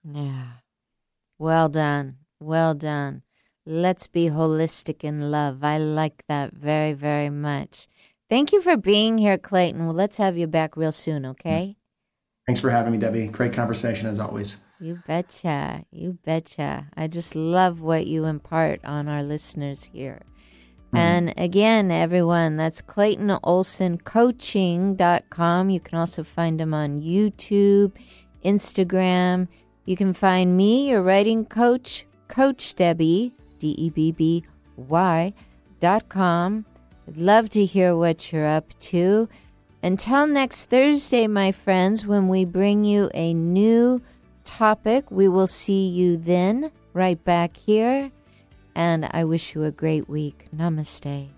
[0.05, 0.47] Yeah.
[1.39, 2.17] Well done.
[2.41, 3.23] Well done.
[3.67, 5.63] Let's be holistic in love.
[5.63, 7.89] I like that very, very much.
[8.29, 9.85] Thank you for being here, Clayton.
[9.85, 11.71] Well, let's have you back real soon, okay?
[11.71, 11.77] Mm.
[12.47, 13.29] Thanks for having me, Debby.
[13.29, 14.59] Great conversation as always.
[14.81, 15.85] You betcha.
[15.93, 16.89] You betcha.
[16.97, 20.23] I just love what you impart on our listeners here.
[20.87, 20.97] Mm-hmm.
[20.97, 25.71] And again, everyone, that's ClaytonOlsonCoaching.com.
[25.71, 27.93] You can also find him on YouTube,
[28.45, 29.47] Instagram.
[29.85, 34.43] You can find me, your writing coach, Coach Debby, D E B B
[34.77, 35.33] Y,
[35.79, 36.65] dot com.
[37.07, 39.29] I'd love to hear what you're up to.
[39.83, 44.03] Until next Thursday, my friends, when we bring you a new
[44.45, 48.11] topic, we will see you then right back here.
[48.75, 50.49] And I wish you a great week.
[50.55, 51.29] Namaste.